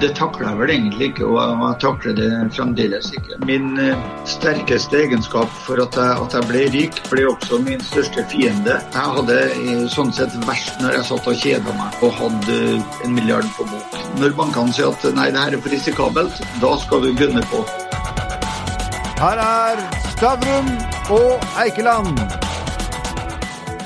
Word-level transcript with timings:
Det 0.00 0.10
takler 0.12 0.50
jeg 0.50 0.58
vel 0.60 0.70
egentlig 0.74 1.06
ikke, 1.08 1.24
og 1.24 1.38
jeg 1.40 1.76
takler 1.80 2.16
det 2.18 2.28
fremdeles 2.52 3.06
ikke. 3.16 3.38
Min 3.48 3.78
eh, 3.80 4.02
sterkeste 4.28 4.98
egenskap 5.06 5.52
for 5.64 5.80
at 5.80 5.96
jeg, 5.96 6.18
at 6.20 6.36
jeg 6.36 6.48
ble 6.50 6.64
rik, 6.74 7.00
ble 7.08 7.24
også 7.30 7.62
min 7.64 7.80
største 7.80 8.26
fiende. 8.28 8.76
Jeg 8.92 9.14
hadde 9.16 9.38
eh, 9.54 9.86
sånn 9.92 10.12
sett 10.12 10.36
verst 10.44 10.76
når 10.84 10.98
jeg 10.98 11.08
satt 11.08 11.30
og 11.32 11.40
kjeda 11.40 11.76
meg 11.80 12.04
og 12.04 12.12
hadde 12.20 12.60
en 13.06 13.16
milliard 13.16 13.48
på 13.56 13.64
bok. 13.72 13.96
Når 14.20 14.36
bankene 14.36 14.76
sier 14.76 14.92
at 14.92 15.08
nei, 15.16 15.30
det 15.32 15.46
her 15.46 15.56
er 15.56 15.64
for 15.64 15.76
risikabelt, 15.78 16.44
da 16.60 16.74
skal 16.84 17.06
du 17.06 17.14
gunne 17.16 17.44
på. 17.48 17.64
Her 19.16 19.40
er 19.40 19.86
Stavrum 20.12 20.74
og 21.16 21.56
Eikeland. 21.62 22.45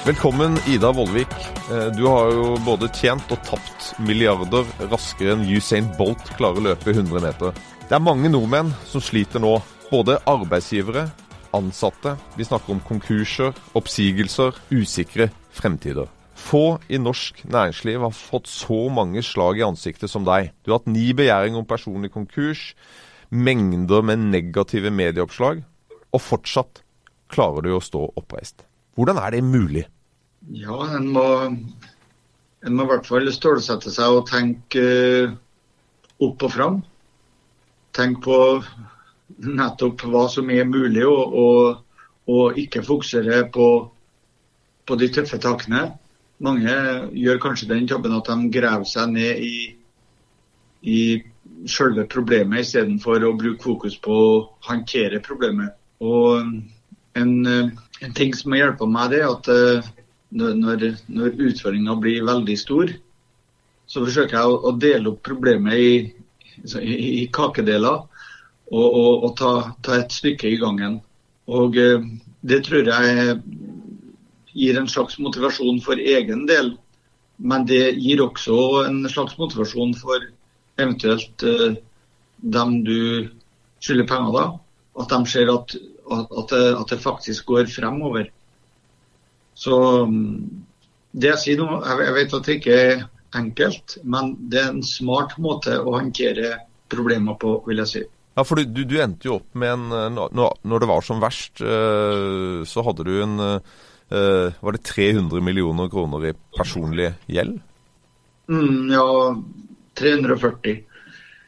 Velkommen, 0.06 0.56
Ida 0.68 0.92
Vollvik. 0.92 1.28
Eh, 1.70 1.86
Du 1.96 2.06
har 2.06 2.30
jo 2.32 2.56
både 2.64 2.88
tjent 2.88 3.30
og 3.30 3.42
tapt 3.44 3.90
milliarder 4.00 4.64
raskere 4.88 5.34
enn 5.34 5.44
Usain 5.44 5.90
Bolt 5.98 6.22
klarer 6.38 6.56
å 6.56 6.64
løpe 6.70 6.94
100 6.94 7.20
meter. 7.20 7.52
Det 7.84 7.96
er 7.98 8.00
mange 8.00 8.30
nordmenn 8.32 8.72
som 8.88 9.02
sliter 9.04 9.42
nå. 9.42 9.58
Både 9.90 10.16
arbeidsgivere, 10.24 11.10
ansatte. 11.52 12.14
Vi 12.38 12.46
snakker 12.46 12.72
om 12.72 12.80
konkurser, 12.80 13.52
oppsigelser, 13.76 14.56
usikre 14.72 15.28
fremtider. 15.52 16.08
Få 16.34 16.78
i 16.88 16.96
norsk 16.96 17.44
næringsliv 17.44 18.00
har 18.00 18.16
fått 18.16 18.48
så 18.48 18.88
mange 18.88 19.20
slag 19.22 19.58
i 19.60 19.66
ansiktet 19.66 20.08
som 20.08 20.24
deg. 20.24 20.52
Du 20.64 20.72
har 20.72 20.78
hatt 20.80 20.88
ni 20.88 21.12
begjæringer 21.12 21.60
om 21.60 21.68
personlig 21.68 22.12
konkurs, 22.14 22.72
mengder 23.30 24.00
med 24.02 24.30
negative 24.30 24.90
medieoppslag, 24.90 25.60
og 26.10 26.20
fortsatt 26.24 26.80
klarer 27.28 27.62
du 27.62 27.74
å 27.76 27.84
stå 27.84 28.06
oppreist. 28.16 28.64
Hvordan 28.94 29.20
er 29.22 29.36
det 29.36 29.44
mulig? 29.44 29.84
Ja, 30.56 30.78
en 30.96 31.08
må, 31.14 31.26
en 32.66 32.76
må 32.76 32.86
i 32.86 32.90
hvert 32.90 33.08
fall 33.08 33.30
stålsette 33.32 33.92
seg 33.92 34.16
og 34.16 34.26
tenke 34.30 34.82
eh, 34.82 35.34
opp 36.20 36.46
og 36.46 36.54
fram. 36.54 36.80
Tenk 37.96 38.22
på 38.24 38.38
nettopp 39.46 40.04
hva 40.10 40.26
som 40.32 40.50
er 40.52 40.68
mulig, 40.68 41.04
og, 41.06 41.34
og, 41.44 42.04
og 42.30 42.60
ikke 42.60 42.84
fokusere 42.86 43.44
på, 43.54 43.68
på 44.86 44.98
de 45.00 45.10
tøffe 45.12 45.40
takene. 45.42 45.86
Mange 46.40 46.72
gjør 47.16 47.40
kanskje 47.42 47.68
den 47.70 47.88
tabben 47.88 48.16
at 48.16 48.28
de 48.30 48.52
graver 48.52 48.88
seg 48.88 49.12
ned 49.12 49.44
i, 49.44 49.56
i 50.88 51.00
selve 51.68 52.06
problemet 52.08 52.64
istedenfor 52.64 53.26
å 53.28 53.34
bruke 53.36 53.62
fokus 53.64 53.98
på 54.00 54.14
å 54.14 54.36
håndtere 54.68 55.20
problemet. 55.24 55.76
Og 56.00 56.48
en, 57.22 57.46
eh, 57.46 57.70
en 58.06 58.14
ting 58.16 58.34
som 58.36 58.54
har 58.54 58.64
hjulpet 58.64 58.92
meg, 58.92 59.12
det 59.12 59.20
er 59.20 59.30
at 59.30 59.50
eh, 59.52 59.88
når, 60.40 60.84
når, 61.10 61.36
utfordringa 61.50 61.96
blir 62.00 62.26
veldig 62.26 62.56
stor, 62.58 62.92
så 63.90 64.04
forsøker 64.04 64.38
jeg 64.38 64.50
å, 64.52 64.58
å 64.70 64.72
dele 64.78 65.12
opp 65.12 65.22
problemet 65.26 65.78
i, 65.78 65.92
i, 66.78 66.94
i 67.22 67.24
kakedeler 67.34 68.04
og, 68.70 68.86
og, 68.86 69.24
og 69.26 69.32
ta, 69.40 69.52
ta, 69.82 69.98
et 69.98 70.14
stykke 70.14 70.52
i 70.52 70.60
gangen. 70.60 71.00
Og 71.50 71.78
eh, 71.80 72.06
det 72.46 72.62
tror 72.68 72.86
jeg 72.88 73.40
gir 74.54 74.78
en 74.78 74.88
slags 74.90 75.18
motivasjon 75.22 75.82
for 75.84 75.98
egen 76.00 76.46
del, 76.48 76.74
men 77.40 77.66
det 77.68 77.96
gir 77.98 78.22
også 78.22 78.86
en 78.86 79.02
slags 79.10 79.36
motivasjon 79.40 79.94
for 79.96 80.24
eventuelt 80.80 81.44
dem 82.40 82.74
du 82.84 83.28
skylder 83.80 84.08
penger 84.08 84.34
da. 84.36 84.44
At 85.00 85.12
de 85.12 85.20
ser 85.30 85.50
at, 85.52 85.74
at, 86.10 86.52
at, 86.52 86.90
det, 86.90 86.98
faktisk 87.02 87.46
går 87.50 87.70
fremover. 87.70 88.30
Så 89.54 89.74
det 91.10 91.32
jeg 91.32 91.42
sier 91.42 91.60
nå, 91.60 91.80
jeg 91.84 92.16
vet 92.16 92.36
at 92.38 92.48
det 92.48 92.56
ikke 92.58 92.78
er 92.78 93.04
enkelt, 93.38 93.98
men 94.02 94.34
det 94.50 94.62
er 94.62 94.72
en 94.72 94.86
smart 94.86 95.36
måte 95.42 95.76
å 95.78 95.94
håndtere 95.98 96.56
problemer 96.90 97.38
på, 97.38 97.60
vil 97.68 97.82
jeg 97.84 97.92
si. 97.92 98.02
Ja, 98.38 98.44
for 98.46 98.58
du, 98.58 98.82
du 98.86 98.96
endte 99.02 99.28
jo 99.28 99.40
opp 99.40 99.56
med 99.58 99.72
en 99.74 100.18
Når 100.30 100.80
det 100.80 100.88
var 100.88 101.02
som 101.04 101.18
verst, 101.20 101.58
så 101.58 102.84
hadde 102.86 103.04
du 103.04 103.10
en 103.24 103.34
Var 103.42 104.76
det 104.76 104.82
300 104.86 105.42
millioner 105.44 105.90
kroner 105.90 106.28
i 106.30 106.32
personlig 106.56 107.10
gjeld? 107.26 107.58
Mm, 108.50 108.90
ja, 108.90 109.34
340. 109.98 110.80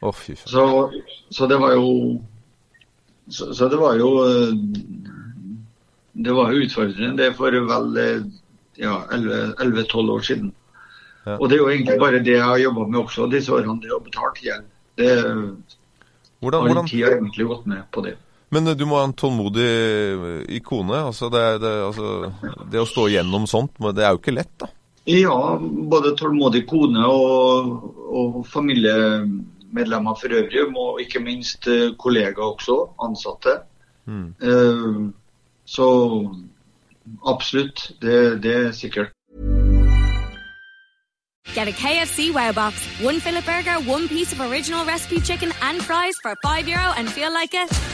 Oh, 0.02 0.12
fy. 0.12 0.36
Så, 0.36 0.90
så 1.30 1.46
det 1.46 1.58
var 1.62 1.74
jo 1.74 2.18
så, 3.32 3.50
så 3.56 3.69
det 3.72 3.81
var 3.81 3.97
jo 3.98 4.10
det 6.12 6.32
var 6.37 6.53
jo 6.53 6.65
utfordrende 6.66 7.16
det 7.16 7.31
for 7.38 7.54
vel 7.69 7.94
ja, 8.76 8.97
11-12 9.10 10.10
år 10.10 10.20
siden. 10.26 10.50
Ja. 11.25 11.37
Og 11.38 11.48
det 11.48 11.56
er 11.56 11.62
jo 11.62 11.70
egentlig 11.70 11.98
bare 12.00 12.20
det 12.25 12.34
jeg 12.34 12.44
har 12.44 12.59
jobba 12.59 12.87
med 12.88 13.00
også 13.04 13.28
disse 13.31 13.53
årene, 13.54 13.78
det 13.82 13.94
å 13.94 14.03
betale 14.03 14.44
gjeld. 14.44 14.69
Det 14.98 15.10
hvordan, 16.43 16.87
tid 16.91 17.04
har 17.04 17.16
egentlig 17.16 17.47
gått 17.47 17.66
med 17.70 17.84
på 17.94 18.03
det. 18.04 18.16
Men 18.53 18.69
du 18.76 18.84
må 18.84 18.98
ha 18.98 19.06
en 19.06 19.15
tålmodig 19.16 19.69
ikone. 20.59 20.99
Altså 21.09 21.31
det, 21.32 21.44
det, 21.62 21.72
altså 21.87 22.32
det, 22.66 22.81
å 22.82 22.88
stå 22.88 23.06
igjennom 23.09 23.47
sånt, 23.49 23.78
det 23.94 24.04
er 24.04 24.12
jo 24.12 24.20
ikke 24.20 24.34
lett, 24.34 24.53
da? 24.60 24.69
Ja, 25.09 25.56
både 25.62 26.12
tålmodig 26.19 26.66
kone 26.70 27.06
og, 27.10 27.70
og 28.12 28.43
familiemedlemmer 29.72 30.14
for 30.14 30.28
øvrig, 30.30 30.76
og 30.78 31.00
ikke 31.00 31.20
minst 31.20 31.68
kollegaer 31.98 32.42
også, 32.42 32.76
ansatte. 33.02 33.60
Mm. 34.06 34.34
Uh, 34.42 35.12
så 35.64 35.86
absolutt, 37.26 37.92
det, 38.02 38.42
det 38.42 38.66
er 38.66 38.72
sikkert. 38.72 39.08
Get 41.54 41.68
a 41.68 41.72
KFC 41.72 42.18
Wow 42.34 42.52
Box, 42.52 42.74
one 43.04 43.20
fillet 43.20 43.44
burger, 43.44 43.76
one 43.94 44.08
piece 44.08 44.32
of 44.32 44.40
original 44.40 44.86
recipe 44.92 45.20
chicken 45.20 45.50
and 45.68 45.76
fries 45.88 46.16
for 46.24 46.34
5 46.46 46.68
euro 46.68 46.88
and 46.98 47.08
feel 47.08 47.30
like 47.40 47.52
a 47.54 47.91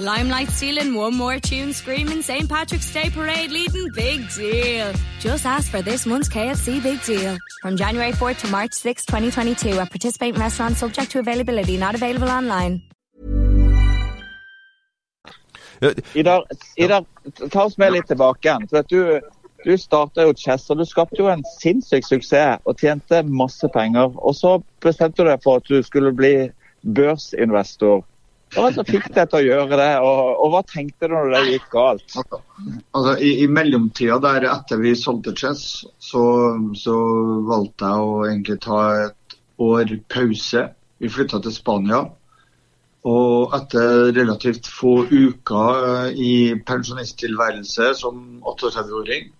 Limelight 0.00 0.48
stealing, 0.48 0.94
one 0.94 1.14
more 1.14 1.38
tune 1.38 1.74
screaming, 1.74 2.22
St. 2.22 2.48
Patrick's 2.48 2.90
Day 2.90 3.10
parade 3.10 3.50
leading, 3.50 3.90
big 3.94 4.26
deal. 4.30 4.94
Just 5.20 5.44
ask 5.44 5.70
for 5.70 5.82
this 5.82 6.06
month's 6.06 6.26
KFC 6.26 6.82
Big 6.82 7.02
Deal. 7.02 7.36
From 7.60 7.76
January 7.76 8.12
4th 8.12 8.38
to 8.38 8.48
March 8.48 8.72
6, 8.72 9.04
2022 9.04 9.78
at 9.78 9.90
participating 9.90 10.40
restaurants 10.40 10.78
subject 10.78 11.10
to 11.10 11.18
availability, 11.18 11.76
not 11.76 11.94
available 11.94 12.30
online. 12.30 12.80
Idar, 16.14 16.46
Idar, 16.78 17.04
ta 17.50 17.64
oss 17.64 17.76
med 17.76 17.92
litt 17.92 18.08
tilbake 18.08 18.48
igjen. 18.48 18.68
For 18.68 18.80
at 18.80 18.88
du, 18.88 19.20
du 19.64 19.76
starta 19.76 20.24
jo 20.24 20.32
Chess, 20.32 20.70
og 20.70 20.80
du 20.80 20.86
skapte 20.88 21.20
jo 21.20 21.28
en 21.28 21.44
sinnssyk 21.58 22.08
suksess 22.08 22.64
og 22.64 22.80
tjente 22.80 23.20
masse 23.28 23.68
penger. 23.76 24.16
Og 24.16 24.32
så 24.34 24.62
bestemte 24.80 25.20
du 25.20 25.28
deg 25.28 25.44
for 25.44 25.60
at 25.60 25.68
du 25.68 25.82
skulle 25.84 26.16
bli 26.16 26.48
børsinvestor. 26.88 28.00
Hva 28.50 28.64
var 28.64 28.72
det 28.72 28.80
som 28.80 28.88
fikk 28.88 29.08
deg 29.14 29.28
til 29.30 29.38
å 29.38 29.46
gjøre 29.46 29.76
det, 29.78 29.90
og, 30.02 30.20
og, 30.32 30.46
hva 30.50 30.60
tenkte 30.66 31.06
du 31.06 31.14
når 31.14 31.28
det 31.36 31.42
gikk 31.52 31.68
galt? 31.70 32.16
Altså, 32.18 33.12
i, 33.22 33.30
I 33.44 33.46
mellomtida 33.46 34.18
der 34.24 34.46
etter 34.50 34.80
vi 34.82 34.96
solgte 34.98 35.36
Chess, 35.38 35.84
så, 36.02 36.22
så 36.74 36.96
valgte 37.46 37.92
jeg 37.92 38.08
å 38.08 38.16
egentlig 38.26 38.58
ta 38.66 38.80
et 39.04 39.36
år 39.62 39.94
pause. 40.10 40.64
Vi 40.98 41.12
flytta 41.12 41.38
til 41.44 41.54
Spania. 41.54 42.02
Og 43.10 43.54
etter 43.56 44.10
relativt 44.12 44.66
få 44.68 45.06
uker 45.08 46.10
i 46.12 46.52
pensjonisttilværelse 46.66 47.94
som 48.02 48.42
38-åring, 48.44 49.30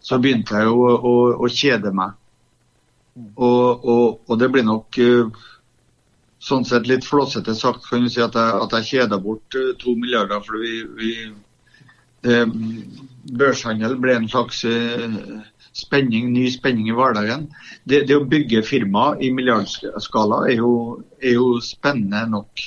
så 0.00 0.16
begynte 0.22 0.62
jeg 0.62 0.70
å, 0.72 0.86
å, 0.94 1.14
å 1.36 1.50
kjede 1.52 1.92
meg. 1.92 2.14
Og, 3.34 3.84
og, 3.84 4.04
og, 4.24 4.34
det 4.40 4.48
blir 4.54 4.64
nok 4.64 4.96
sånn 6.40 6.64
sett 6.64 6.88
litt 6.88 7.04
flåsete 7.04 7.54
sagt 7.56 7.86
kan 7.88 8.04
du 8.04 8.10
si 8.12 8.22
at 8.24 8.36
jeg, 8.36 8.58
at 8.64 8.74
jeg 8.78 8.88
kjeda 8.90 9.20
bort 9.20 9.56
to 9.82 9.94
milliarder. 10.00 10.40
For 10.46 10.60
vi, 10.62 10.74
vi 10.96 11.12
det, 12.24 12.42
børshandel 13.40 13.96
ble 14.00 14.16
en 14.16 14.28
slags 14.28 14.64
spenning, 15.76 16.32
ny 16.32 16.48
spenning 16.52 16.88
i 16.90 16.96
hverdagen. 16.96 17.46
Det, 17.84 18.04
det 18.08 18.18
å 18.18 18.26
bygge 18.28 18.64
firma 18.66 19.12
i 19.20 19.30
milliardskala 19.34 20.44
er 20.50 20.60
jo, 20.60 20.72
er 21.22 21.36
jo 21.36 21.54
spennende 21.64 22.26
nok. 22.32 22.66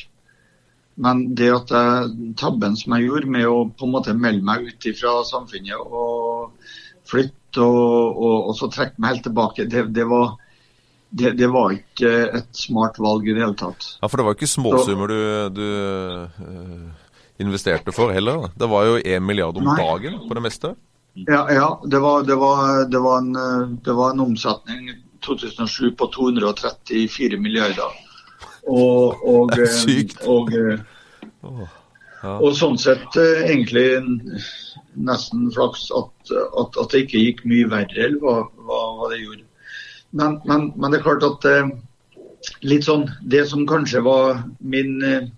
Men 1.04 1.26
det 1.38 1.50
at 1.50 1.74
jeg, 1.74 2.34
tabben 2.38 2.78
som 2.78 2.96
jeg 2.96 3.08
gjorde 3.08 3.34
med 3.36 3.50
å 3.50 3.64
på 3.74 3.88
en 3.88 3.96
måte 3.96 4.14
melde 4.14 4.46
meg 4.46 4.68
ut 4.70 4.90
fra 5.00 5.20
samfunnet 5.26 5.80
og 5.82 6.54
flytte 7.10 7.66
og, 7.66 8.18
og, 8.18 8.38
og 8.50 8.56
så 8.58 8.70
trekke 8.72 9.02
meg 9.02 9.16
helt 9.16 9.28
tilbake, 9.28 9.66
det, 9.70 9.88
det, 9.94 10.06
var, 10.10 10.36
det, 11.14 11.32
det, 11.38 11.48
var 11.54 11.76
ikke 11.76 12.12
et 12.40 12.50
smart 12.58 12.98
valg 12.98 13.28
i 13.28 13.36
det 13.36 13.44
hele 13.44 13.58
tatt. 13.58 13.86
Ja, 14.02 14.10
For 14.10 14.18
det 14.18 14.26
var 14.26 14.38
ikke 14.38 14.50
småsummer 14.50 15.12
du, 15.12 15.20
du 15.54 15.68
uh, 15.70 17.12
investerte 17.44 17.94
for 17.94 18.14
heller? 18.16 18.48
Det 18.58 18.70
var 18.72 18.88
jo 18.90 18.98
én 18.98 19.22
milliard 19.26 19.60
om 19.62 19.68
Nei. 19.70 19.78
dagen 19.78 20.18
på 20.26 20.40
det 20.40 20.44
meste? 20.48 20.74
Ja, 21.28 21.44
ja 21.54 21.68
det, 21.86 22.02
var, 22.02 22.26
var, 22.26 22.90
var 22.90 23.22
en, 23.22 23.78
det 23.86 23.94
var 23.94 24.16
en 24.16 24.26
omsetning 24.26 24.90
2007 25.22 25.94
på 26.02 26.10
234 26.18 27.38
milliarder. 27.38 27.94
Og, 28.68 29.22
og, 29.28 29.54
det 29.54 29.68
er 29.68 29.74
sykt. 29.84 30.26
Og, 30.26 30.50
og, 31.44 31.64
ja. 32.24 32.36
og 32.40 32.52
sånn 32.58 32.80
sett 32.82 33.22
egentlig 33.22 33.88
nesten 34.94 35.50
flaks 35.54 35.90
at, 35.94 36.14
at, 36.34 36.78
at, 36.78 36.86
det 36.92 37.06
ikke 37.06 37.24
gikk 37.28 37.42
mye 37.50 37.70
verre, 37.72 38.12
hva, 38.22 38.40
hva, 38.66 38.84
hva 38.98 39.10
det 39.14 39.24
gjorde. 39.24 39.46
Men, 40.14 40.40
men, 40.46 40.70
men, 40.78 40.92
det 40.92 41.00
er 41.00 41.06
klart 41.08 41.26
at 41.26 41.48
litt 42.66 42.86
sånn 42.88 43.08
Det 43.22 43.46
som 43.50 43.66
kanskje 43.68 44.04
var 44.06 44.44
min 44.60 44.98
eh, 45.08 45.30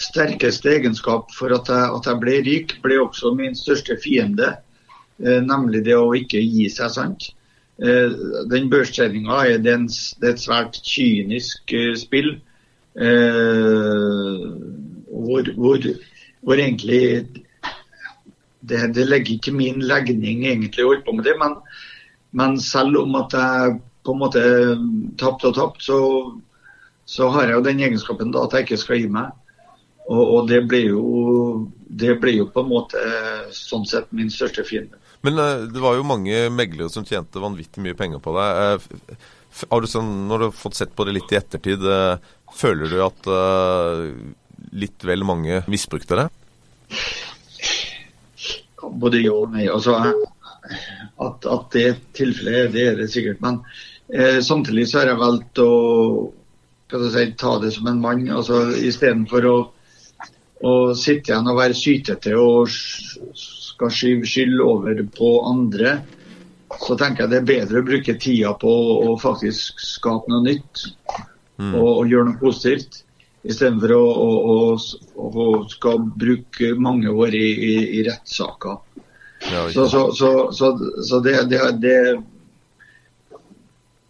sterkeste 0.00 0.72
egenskap 0.74 1.30
for 1.34 1.54
at 1.54 1.70
jeg, 1.70 1.90
at 1.96 2.08
jeg 2.10 2.20
ble 2.22 2.34
rik, 2.46 2.76
ble 2.82 2.98
også 3.02 3.34
min 3.38 3.54
største 3.58 3.96
fiende. 4.02 4.56
Eh, 5.22 5.40
nemlig 5.44 5.84
det 5.86 5.96
å 5.98 6.14
ikke 6.18 6.42
gi 6.42 6.68
seg, 6.72 6.90
sant. 6.94 7.30
Eh, 7.78 8.10
den 8.50 8.68
børstreninga 8.70 9.40
er, 9.52 9.62
er, 9.62 9.86
et 10.30 10.42
svært 10.42 10.80
kynisk 10.86 11.74
eh, 11.74 11.94
spill. 11.98 12.34
Eh, 12.94 14.44
hvor, 15.14 15.48
hvor, 15.56 15.88
hvor, 16.42 16.58
egentlig 16.58 17.00
det, 18.60 18.82
det, 18.94 19.08
legger 19.08 19.38
ikke 19.38 19.54
min 19.54 19.82
legning 19.82 20.44
egentlig 20.46 20.84
å 20.84 20.92
holde 20.92 21.06
på 21.06 21.16
med 21.16 21.26
det. 21.30 21.38
Men, 21.40 21.58
men 22.34 22.58
selv 22.62 23.04
om 23.04 23.18
at 23.22 23.38
jeg 23.38 23.78
på 24.04 24.12
en 24.12 24.20
måte 24.20 24.42
tapt 25.20 25.46
og 25.48 25.54
tapt, 25.56 25.84
så, 25.86 25.98
så, 27.08 27.30
har 27.32 27.48
jeg 27.48 27.58
jo 27.58 27.64
den 27.64 27.80
egenskapen 27.86 28.34
da 28.34 28.44
at 28.44 28.56
jeg 28.56 28.68
ikke 28.68 28.82
skal 28.82 29.00
gi 29.00 29.08
meg. 29.12 29.32
Og, 30.04 30.20
og 30.20 30.50
det, 30.50 30.60
blir 30.68 30.90
jo, 30.90 31.04
det 31.88 32.18
blir 32.20 32.42
jo 32.42 32.50
på 32.52 32.60
en 32.60 32.68
måte 32.68 33.00
sånn 33.56 33.86
sett 33.88 34.10
min 34.12 34.28
største 34.32 34.66
fiende. 34.68 35.00
Men 35.24 35.40
uh, 35.40 35.64
det 35.64 35.80
var 35.80 35.96
jo 35.96 36.04
mange 36.04 36.44
meglere 36.52 36.92
som 36.92 37.06
tjente 37.08 37.40
vanvittig 37.40 37.80
mye 37.84 37.96
penger 37.96 38.20
på 38.20 38.34
deg. 38.36 38.84
Uh, 38.84 39.16
har 39.70 39.80
du 39.80 39.88
sånn, 39.88 40.10
når 40.28 40.42
du 40.42 40.46
har 40.50 40.56
fått 40.58 40.76
sett 40.76 40.92
på 40.92 41.06
det 41.08 41.14
litt 41.16 41.32
i 41.32 41.38
ettertid, 41.38 41.86
uh, 41.88 42.20
føler 42.54 42.92
du 42.92 43.00
at 43.02 43.26
litt 44.78 45.04
vel 45.06 45.24
mange 45.26 45.62
misbrukte 45.70 46.18
det? 46.20 46.28
Både 48.84 49.18
ja 49.22 49.32
og 49.34 49.50
nei. 49.54 49.64
Altså, 49.72 49.96
at, 51.24 51.48
at 51.50 51.66
det 51.74 51.84
er 51.88 51.98
tilfellet, 52.16 52.70
det 52.74 52.84
er 52.90 53.00
det 53.00 53.08
sikkert. 53.10 53.40
Men 53.42 53.62
Eh, 54.08 54.40
samtidig 54.40 54.88
så 54.88 55.00
har 55.00 55.12
jeg 55.12 55.20
valgt 55.20 55.60
å 55.64 55.70
si, 56.92 57.24
ta 57.40 57.56
det 57.62 57.72
som 57.76 57.88
en 57.88 58.02
mann. 58.02 58.26
altså 58.30 58.66
Istedenfor 58.76 59.46
å, 59.48 59.54
å 60.64 60.74
sitte 60.98 61.32
igjen 61.32 61.48
og 61.48 61.60
være 61.60 61.78
sytete 61.78 62.34
og 62.36 62.68
skal 62.74 63.94
skyve 63.94 64.28
skyld 64.28 64.60
over 64.64 65.00
på 65.16 65.30
andre, 65.48 65.96
så 66.84 66.96
tenker 66.98 67.24
jeg 67.24 67.32
det 67.32 67.40
er 67.40 67.48
bedre 67.48 67.80
å 67.80 67.86
bruke 67.86 68.16
tida 68.20 68.52
på 68.60 68.74
å 69.08 69.16
faktisk 69.20 69.80
skape 69.80 70.30
noe 70.32 70.44
nytt 70.44 70.84
mm. 71.60 71.72
og, 71.72 71.88
og, 71.88 72.04
gjøre 72.10 72.32
noe 72.32 72.42
positivt. 72.42 73.00
Istedenfor 73.44 73.92
å, 73.92 74.04
å, 74.24 74.58
å, 75.20 75.24
å 75.28 75.48
skal 75.68 76.00
bruke 76.16 76.70
mange 76.80 77.12
år 77.12 77.34
i, 77.36 77.48
i, 77.52 77.74
i 77.98 78.04
rettssaker. 78.06 78.78
Ja, 79.52 79.66
så, 79.68 79.84
så, 79.92 80.06
så, 80.16 80.70
så, 81.04 81.18
det, 81.20 81.34
det, 81.50 81.60
det 81.82 81.96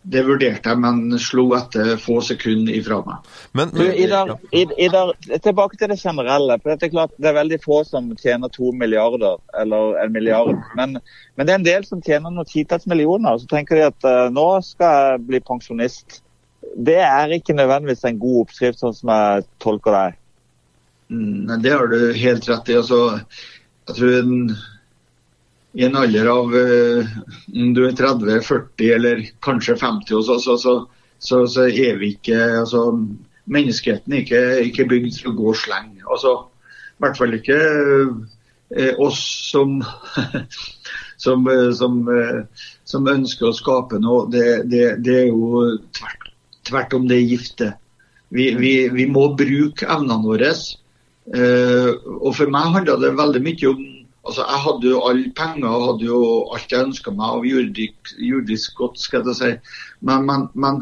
det 0.05 0.21
vurderte 0.27 0.69
jeg, 0.69 0.81
men 0.83 1.19
slo 1.23 1.47
etter 1.57 1.95
få 2.01 2.19
sekunder 2.25 2.75
ifra 2.77 2.99
meg. 3.07 3.29
Men, 3.57 3.71
men, 3.73 3.87
du, 3.89 4.01
Idar, 4.05 4.33
Idar, 4.53 5.13
tilbake 5.41 5.79
til 5.81 5.89
det 5.95 5.97
generelle. 6.03 6.59
for 6.61 6.75
Det 6.75 6.89
er 6.89 6.93
klart 6.93 7.15
det 7.17 7.31
er 7.31 7.39
veldig 7.39 7.59
få 7.65 7.81
som 7.89 8.11
tjener 8.21 8.53
to 8.53 8.73
milliarder 8.77 9.39
eller 9.61 9.97
en 10.03 10.13
milliard. 10.13 10.53
Men, 10.77 10.99
men 11.35 11.47
det 11.47 11.55
er 11.55 11.63
en 11.63 11.69
del 11.71 11.89
som 11.89 12.05
tjener 12.05 12.35
noen 12.35 12.51
titalls 12.51 12.85
millioner. 12.91 13.41
Så 13.41 13.49
tenker 13.49 13.81
de 13.81 13.89
at 13.89 14.09
uh, 14.09 14.29
nå 14.33 14.47
skal 14.67 15.01
jeg 15.01 15.25
bli 15.31 15.41
pensjonist. 15.49 16.21
Det 16.77 17.01
er 17.01 17.33
ikke 17.33 17.57
nødvendigvis 17.57 18.05
en 18.05 18.21
god 18.21 18.45
oppskrift, 18.45 18.85
sånn 18.85 18.97
som 18.99 19.15
jeg 19.15 19.49
tolker 19.65 19.97
deg. 19.97 20.21
Mm, 21.15 21.49
det 21.65 21.73
har 21.73 21.89
du 21.89 21.99
helt 22.13 22.49
rett 22.51 22.73
i. 22.73 22.79
Altså, 22.83 23.01
jeg 23.89 23.97
tror 23.97 24.21
en 24.21 24.39
i 25.75 25.85
en 25.85 25.97
alder 25.99 26.29
av 26.31 26.53
uh, 26.55 27.15
du 27.47 27.81
er 27.87 27.97
30, 27.99 28.41
40 28.47 28.91
eller 28.95 29.23
kanskje 29.43 29.77
50, 29.81 30.23
så, 30.23 30.39
så, 30.39 30.57
så, 31.19 31.41
så, 31.51 31.67
er 31.67 31.99
vi 31.99 32.15
ikke 32.15 32.41
altså, 32.63 32.87
Menneskeheten 33.45 34.15
er 34.15 34.23
ikke, 34.23 34.43
ikke 34.71 34.87
bygd 34.89 35.19
til 35.19 35.27
å 35.29 35.37
gå 35.37 35.51
sleng. 35.61 35.99
Altså, 36.09 36.31
I 36.95 37.05
hvert 37.05 37.19
fall 37.21 37.35
ikke 37.37 37.59
uh, 37.61 39.03
oss 39.05 39.21
som, 39.51 39.75
som, 41.25 41.45
uh, 41.51 41.69
som, 41.77 41.99
som, 42.89 43.11
ønsker 43.13 43.51
å 43.51 43.57
skape 43.59 44.01
noe. 44.01 44.31
Det, 44.33 44.47
det, 44.71 44.85
det 45.05 45.19
er 45.27 45.29
jo 45.29 45.67
tvert, 45.99 46.31
tvert, 46.71 46.97
om 46.97 47.11
det 47.11 47.19
er 47.19 47.35
gifte. 47.35 47.69
Vi, 48.33 48.49
vi, 48.57 48.73
vi 48.95 49.05
må 49.11 49.27
bruke 49.37 49.91
evnene 49.93 50.23
våre. 50.25 50.55
og 51.35 52.33
for 52.37 52.51
meg 52.53 52.73
handler 52.79 52.99
det 53.01 53.13
veldig 53.19 53.45
mye 53.45 53.69
om 53.75 53.85
Altså, 54.25 54.45
jeg 54.49 54.61
hadde 54.65 54.89
jo 54.89 55.01
alle 55.05 55.31
penger 55.37 55.69
og 55.69 55.87
hadde 55.89 56.07
jo 56.09 56.21
alt 56.57 56.73
jeg 56.73 56.87
ønska 56.87 57.13
meg 57.13 57.35
av 57.37 57.45
jordisk, 57.45 58.77
godt. 58.79 59.01
skal 59.01 59.27
jeg 59.29 59.37
si. 59.37 59.51
Men, 60.01 60.25
men, 60.29 60.47
men 60.55 60.81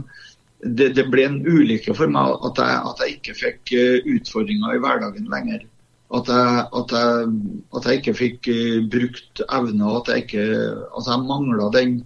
det, 0.62 0.92
det, 0.94 1.08
ble 1.10 1.26
en 1.26 1.40
ulykke 1.42 1.94
for 1.98 2.10
meg 2.12 2.36
at 2.46 2.60
jeg, 2.62 2.82
at 2.92 3.02
jeg 3.02 3.16
ikke 3.16 3.34
fikk 3.40 3.72
uh, 3.74 4.12
utfordringer 4.14 4.76
i 4.76 4.82
hverdagen 4.84 5.26
lenger. 5.32 5.66
At 6.14 6.30
jeg, 6.30 6.62
at 6.78 6.94
jeg, 6.94 7.32
at 7.74 7.88
jeg 7.88 8.00
ikke 8.00 8.16
fikk 8.20 8.50
uh, 8.52 8.78
brukt 8.94 9.42
evner. 9.48 9.98
At 9.98 10.12
jeg 10.12 10.26
ikke 10.26 10.46
altså 10.92 11.16
jeg 11.16 11.26
mangla 11.26 11.70
den 11.74 12.00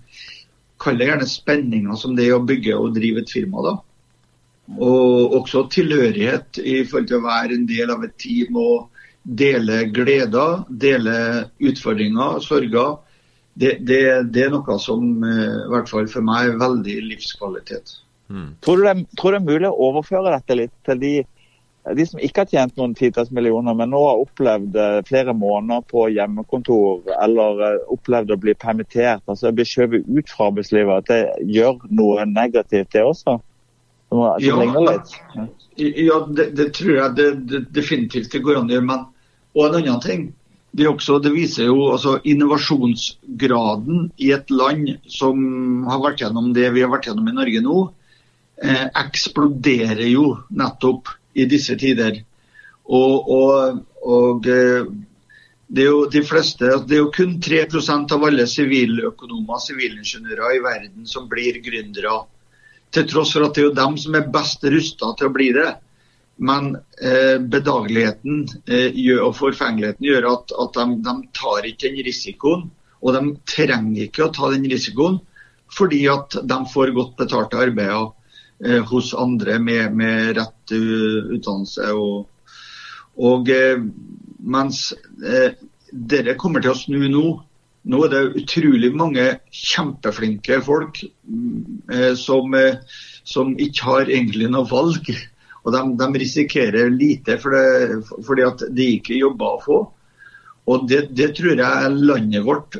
Kall 0.76 0.98
det 1.00 1.06
gjerne 1.08 1.24
spenninga 1.24 1.94
som 1.96 2.12
det 2.18 2.26
er 2.26 2.34
å 2.36 2.44
bygge 2.44 2.74
og 2.76 2.96
drive 2.96 3.22
et 3.22 3.30
firma. 3.32 3.62
da. 3.64 3.70
Og 4.76 5.32
også 5.38 5.62
tilhørighet 5.72 6.58
i 6.60 6.82
forhold 6.84 7.06
til 7.08 7.16
å 7.16 7.24
være 7.24 7.56
en 7.56 7.64
del 7.68 7.92
av 7.94 8.04
et 8.04 8.12
team. 8.20 8.58
og 8.60 8.90
dele 9.26 9.84
gleder, 9.84 10.64
dele 10.68 11.50
utfordringer, 11.58 12.40
sorger. 12.40 12.96
Det, 13.54 13.78
det, 13.80 14.00
det, 14.32 14.42
er 14.44 14.52
noe 14.52 14.76
som 14.78 15.24
eh, 15.24 15.62
i 15.64 15.70
hvert 15.72 15.88
fall 15.88 16.08
for 16.12 16.24
meg 16.24 16.50
er 16.50 16.60
veldig 16.60 16.96
livskvalitet. 17.08 17.96
Mm. 18.28 18.50
Tror, 18.60 18.82
du 18.82 18.84
det, 18.84 19.06
tror 19.16 19.32
du 19.32 19.38
det 19.38 19.40
er 19.40 19.54
mulig 19.54 19.70
å 19.70 19.88
overføre 19.88 20.34
dette 20.34 20.58
litt 20.58 20.74
til 20.84 21.00
de, 21.00 21.12
de 21.96 22.06
som 22.06 22.20
ikke 22.20 22.44
har 22.44 22.52
tjent 22.52 22.76
noen 22.76 22.94
titalls 22.98 23.32
millioner, 23.34 23.74
men 23.78 23.90
nå 23.94 24.02
har 24.04 24.22
opplevd 24.26 24.76
eh, 24.76 25.00
flere 25.08 25.34
måneder 25.34 25.88
på 25.88 26.04
hjemmekontor 26.12 27.08
eller 27.16 27.64
eh, 27.70 27.80
opplevd 27.96 28.36
å 28.36 28.40
bli 28.44 28.54
permittert, 28.60 29.24
altså 29.24 29.54
bli 29.56 29.66
skjøvet 29.66 30.06
ut 30.06 30.30
fra 30.36 30.50
arbeidslivet, 30.52 31.00
at 31.00 31.10
det 31.10 31.50
gjør 31.56 31.80
noe 31.96 32.28
negativt, 32.28 32.92
det 32.92 33.06
også? 33.08 33.38
Det 34.06 34.46
ja, 34.46 34.54
ja 36.06 36.18
det, 36.28 36.50
det, 36.54 36.70
tror 36.76 36.94
jeg 36.94 37.14
det, 37.16 37.64
definitivt 37.74 38.30
det 38.32 38.44
går 38.44 38.60
an 38.60 38.70
å 38.70 38.76
gjøre. 38.76 38.86
Men 38.92 39.06
og 39.56 39.66
en 39.66 39.78
annen 39.80 40.02
ting, 40.04 40.26
det, 40.76 40.84
også, 40.90 41.18
det 41.24 41.32
viser 41.32 41.70
jo 41.70 41.78
altså, 41.94 42.18
innovasjonsgraden 42.28 44.10
i 44.20 44.32
et 44.36 44.50
land 44.52 44.90
som 45.08 45.38
har 45.88 46.02
vært 46.04 46.20
gjennom 46.20 46.50
det 46.56 46.68
vi 46.74 46.84
har 46.84 46.92
vært 46.92 47.08
gjennom 47.08 47.30
i 47.30 47.36
Norge 47.36 47.62
nå, 47.64 47.78
eh, 48.60 48.84
eksploderer 49.00 50.04
jo 50.10 50.34
nettopp 50.52 51.14
i 51.36 51.46
disse 51.48 51.78
tider. 51.80 52.20
Og, 52.86 53.30
og, 53.32 53.80
og 54.04 54.50
eh, 54.52 54.84
det 55.66 55.82
er 55.82 55.90
jo 55.90 56.04
de 56.12 56.22
fleste, 56.22 56.68
det 56.86 56.98
er 56.98 57.02
jo 57.02 57.12
kun 57.14 57.38
3% 57.42 58.12
av 58.14 58.28
alle 58.28 58.44
siviløkonomer 58.50 59.62
sivilingeniører 59.64 60.58
i 60.58 60.62
verden 60.62 61.08
som 61.10 61.26
blir 61.30 61.58
gründere. 61.64 62.20
Til 62.94 63.08
tross 63.10 63.32
for 63.34 63.48
at 63.48 63.56
det 63.56 63.64
er 63.64 63.70
jo 63.70 63.78
dem 63.80 63.96
som 63.98 64.14
er 64.14 64.28
best 64.32 64.62
rusta 64.70 65.10
til 65.18 65.30
å 65.30 65.34
bli 65.34 65.50
det. 65.56 65.72
Men 66.36 66.74
eh, 67.00 67.38
bedageligheten 67.40 68.42
eh, 68.68 68.98
og 69.22 69.32
forfengeligheten 69.38 70.04
gjør 70.04 70.28
at, 70.34 70.52
at 70.52 70.76
de, 70.76 70.98
de, 71.06 71.14
tar 71.36 71.68
ikke 71.68 71.88
den 71.88 72.04
risikoen. 72.04 72.66
Og 73.00 73.16
de 73.16 73.22
trenger 73.48 74.04
ikke 74.04 74.26
å 74.26 74.34
ta 74.34 74.52
den 74.52 74.68
risikoen 74.68 75.20
fordi 75.76 76.04
at 76.08 76.36
de 76.46 76.56
får 76.70 76.92
godt 76.94 77.16
betalte 77.18 77.58
arbeider 77.58 78.10
eh, 78.64 78.82
hos 78.86 79.12
andre 79.18 79.58
med, 79.58 79.96
med 79.96 80.36
rett 80.38 80.74
utdannelse. 80.76 81.88
Og, 81.96 82.28
og 83.16 83.50
eh, 83.50 83.80
mens 84.46 84.90
eh, 85.24 85.56
dere 85.90 86.36
kommer 86.38 86.62
til 86.62 86.74
å 86.74 86.78
snu 86.78 87.08
nå. 87.08 87.26
Nå 87.86 88.02
er 88.02 88.12
det 88.12 88.42
utrolig 88.42 88.90
mange 88.98 89.24
kjempeflinke 89.54 90.60
folk 90.66 91.00
eh, 91.06 92.12
som, 92.18 92.54
som 93.24 93.56
ikke 93.62 93.88
har 93.88 94.10
egentlig 94.10 94.50
noe 94.52 94.68
valg 94.70 95.10
og 95.66 95.74
de, 95.74 95.82
de 95.98 96.22
risikerer 96.22 96.92
lite 96.94 97.36
for 97.42 97.56
det, 97.56 97.98
fordi 98.26 98.44
at 98.46 98.64
de 98.70 98.86
ikke 99.00 99.18
jobber 99.18 99.56
å 99.56 99.62
få. 99.64 99.78
Og 100.70 100.86
det, 100.90 101.08
det, 101.18 101.32
tror 101.38 101.58
jeg 101.58 101.98
landet 102.06 102.46
vårt 102.46 102.78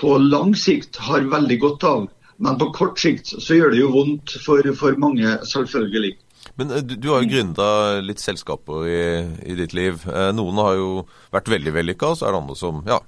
på 0.00 0.16
lang 0.22 0.54
sikt 0.58 0.98
har 1.02 1.26
veldig 1.30 1.58
godt 1.62 1.86
av. 1.86 2.08
Men 2.40 2.58
på 2.60 2.70
kort 2.74 3.02
sikt 3.02 3.34
så 3.34 3.58
gjør 3.58 3.74
det 3.74 3.82
jo 3.82 3.90
vondt 3.94 4.36
for, 4.44 4.64
for 4.78 4.96
mange, 5.02 5.34
selvfølgelig. 5.46 6.14
Men 6.58 6.72
eh, 6.76 6.84
du, 6.86 6.94
du 6.96 7.10
har 7.12 7.24
jo 7.24 7.30
gründa 7.30 7.66
litt 8.04 8.22
selskaper 8.22 8.86
i, 8.88 9.02
i, 9.50 9.58
ditt 9.58 9.74
liv. 9.76 10.06
Eh, 10.08 10.30
noen 10.36 10.62
har 10.62 10.78
jo 10.78 10.88
vært 11.34 11.50
veldig 11.52 11.74
vellykka, 11.76 12.14
og 12.14 12.20
så 12.20 12.28
er 12.28 12.34
det 12.34 12.42
andre 12.44 12.58
som 12.58 12.80
ja, 12.88 13.02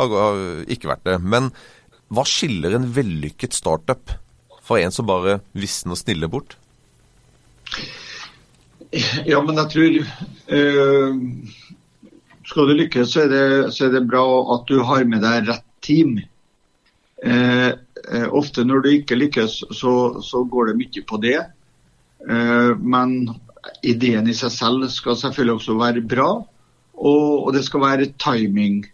har, 0.00 0.16
har 0.24 0.42
ikke 0.72 0.90
vært 0.90 1.06
det. 1.08 1.20
Men 1.22 1.52
hva 2.12 2.26
skiller 2.28 2.76
en 2.76 2.90
vellykket 2.96 3.54
startup 3.56 4.16
fra 4.62 4.80
en 4.82 4.94
som 4.94 5.08
bare 5.08 5.40
visner 5.56 5.98
snille 5.98 6.28
bort? 6.32 6.56
Ja, 8.92 9.40
men 9.40 9.56
jeg 9.56 9.70
tror 9.72 9.94
uh, 10.52 11.20
Skal 12.44 12.68
du 12.68 12.74
lykkes, 12.76 13.14
så 13.14 13.24
er, 13.24 13.30
det, 13.32 13.46
så 13.72 13.86
er, 13.86 13.94
det, 13.94 14.08
bra 14.10 14.24
at 14.56 14.66
du 14.68 14.82
har 14.84 15.06
med 15.08 15.24
deg 15.24 15.48
rett 15.48 15.64
team. 15.82 16.18
Uh, 17.24 17.72
uh, 18.10 18.28
ofte 18.34 18.66
når 18.66 18.84
du 18.84 18.90
ikke 18.92 19.16
lykkes, 19.16 19.62
så, 19.72 19.94
så, 20.20 20.42
går 20.44 20.70
det 20.70 20.78
mye 20.82 21.04
på 21.08 21.20
det. 21.22 21.40
Men 22.22 23.14
ideen 23.82 24.28
i 24.30 24.34
seg 24.38 24.52
selv 24.54 24.84
skal 24.94 25.16
selvfølgelig 25.18 25.56
også 25.56 25.74
være 25.74 26.02
bra, 26.06 26.28
og 26.94 27.48
det 27.50 27.64
skal 27.66 27.82
være 27.82 28.12
timing. 28.22 28.84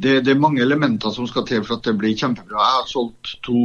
Det, 0.00 0.22
det, 0.24 0.32
er 0.32 0.40
mange 0.40 0.62
elementer 0.64 1.12
som 1.12 1.28
skal 1.28 1.44
til 1.44 1.60
for 1.66 1.76
at 1.76 1.84
det 1.84 1.92
blir 2.00 2.16
kjempebra. 2.16 2.56
Jeg 2.56 2.78
har 2.78 2.88
solgt 2.88 3.34
to 3.44 3.58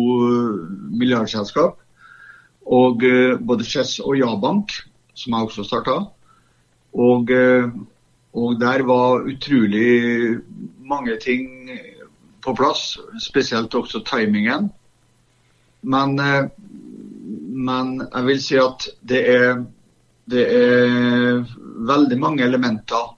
milliardselskap. 1.00 1.80
Og 2.68 3.08
både 3.48 3.64
Chess 3.64 4.02
og 4.04 4.20
Jabank, 4.20 4.76
som 5.18 5.34
jeg 5.34 5.50
også 5.50 5.66
starta. 5.66 5.98
Og, 6.98 7.32
og 8.38 8.60
der 8.62 8.84
var 8.88 9.26
utrolig 9.28 10.38
mange 10.86 11.18
ting 11.22 11.70
på 12.46 12.54
plass, 12.58 12.96
spesielt 13.22 13.76
også 13.76 14.04
timingen. 14.08 14.70
Men, 15.82 16.16
men 17.68 17.92
jeg 18.06 18.30
vil 18.30 18.42
si 18.42 18.58
at 18.62 18.88
det 19.10 19.24
er 19.34 19.66
det 20.28 20.44
er 20.52 21.44
veldig 21.88 22.18
mange 22.20 22.44
elementer 22.44 23.14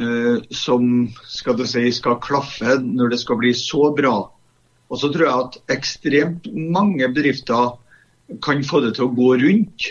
eh, 0.00 0.40
som 0.54 1.08
skal, 1.28 1.60
si, 1.68 1.84
skal 1.92 2.20
klaffe 2.24 2.78
når 2.80 3.12
det 3.12 3.20
skal 3.20 3.40
bli 3.40 3.52
så 3.56 3.90
bra. 3.96 4.14
Og 4.88 5.00
så 5.00 5.10
tror 5.12 5.26
jeg 5.26 5.42
at 5.44 5.76
ekstremt 5.76 6.48
mange 6.56 7.10
bedrifter 7.12 7.76
kan 8.44 8.64
få 8.64 8.80
det 8.84 8.94
til 8.96 9.08
å 9.08 9.16
gå 9.16 9.34
rundt. 9.42 9.90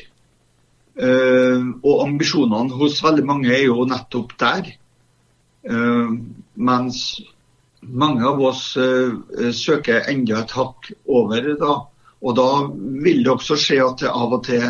Eh, 0.98 1.66
og 1.86 2.04
ambisjonene 2.08 2.74
hos 2.80 3.04
veldig 3.06 3.26
mange 3.30 3.52
er 3.54 3.68
jo 3.68 3.86
nettopp 3.86 4.34
der. 4.42 4.72
Eh, 5.68 6.14
mens 6.58 7.02
mange 7.82 8.26
av 8.26 8.42
oss 8.42 8.72
eh, 8.82 9.52
søker 9.54 10.10
enda 10.10 10.42
et 10.42 10.56
hakk 10.58 10.92
over. 11.06 11.52
Da. 11.62 11.76
Og 12.26 12.38
da 12.40 12.50
vil 13.06 13.22
det 13.24 13.34
også 13.36 13.60
skje 13.62 13.82
at 13.86 14.02
det 14.02 14.14
av 14.14 14.40
og 14.40 14.46
til 14.48 14.66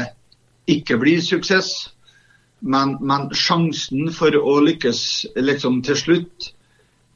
ikke 0.68 1.00
blir 1.00 1.24
suksess. 1.24 1.72
Men, 2.60 2.98
men, 3.00 3.30
sjansen 3.38 4.10
for 4.12 4.34
å 4.36 4.58
lykkes 4.66 5.02
liksom 5.38 5.80
til 5.86 6.00
slutt, 6.00 6.50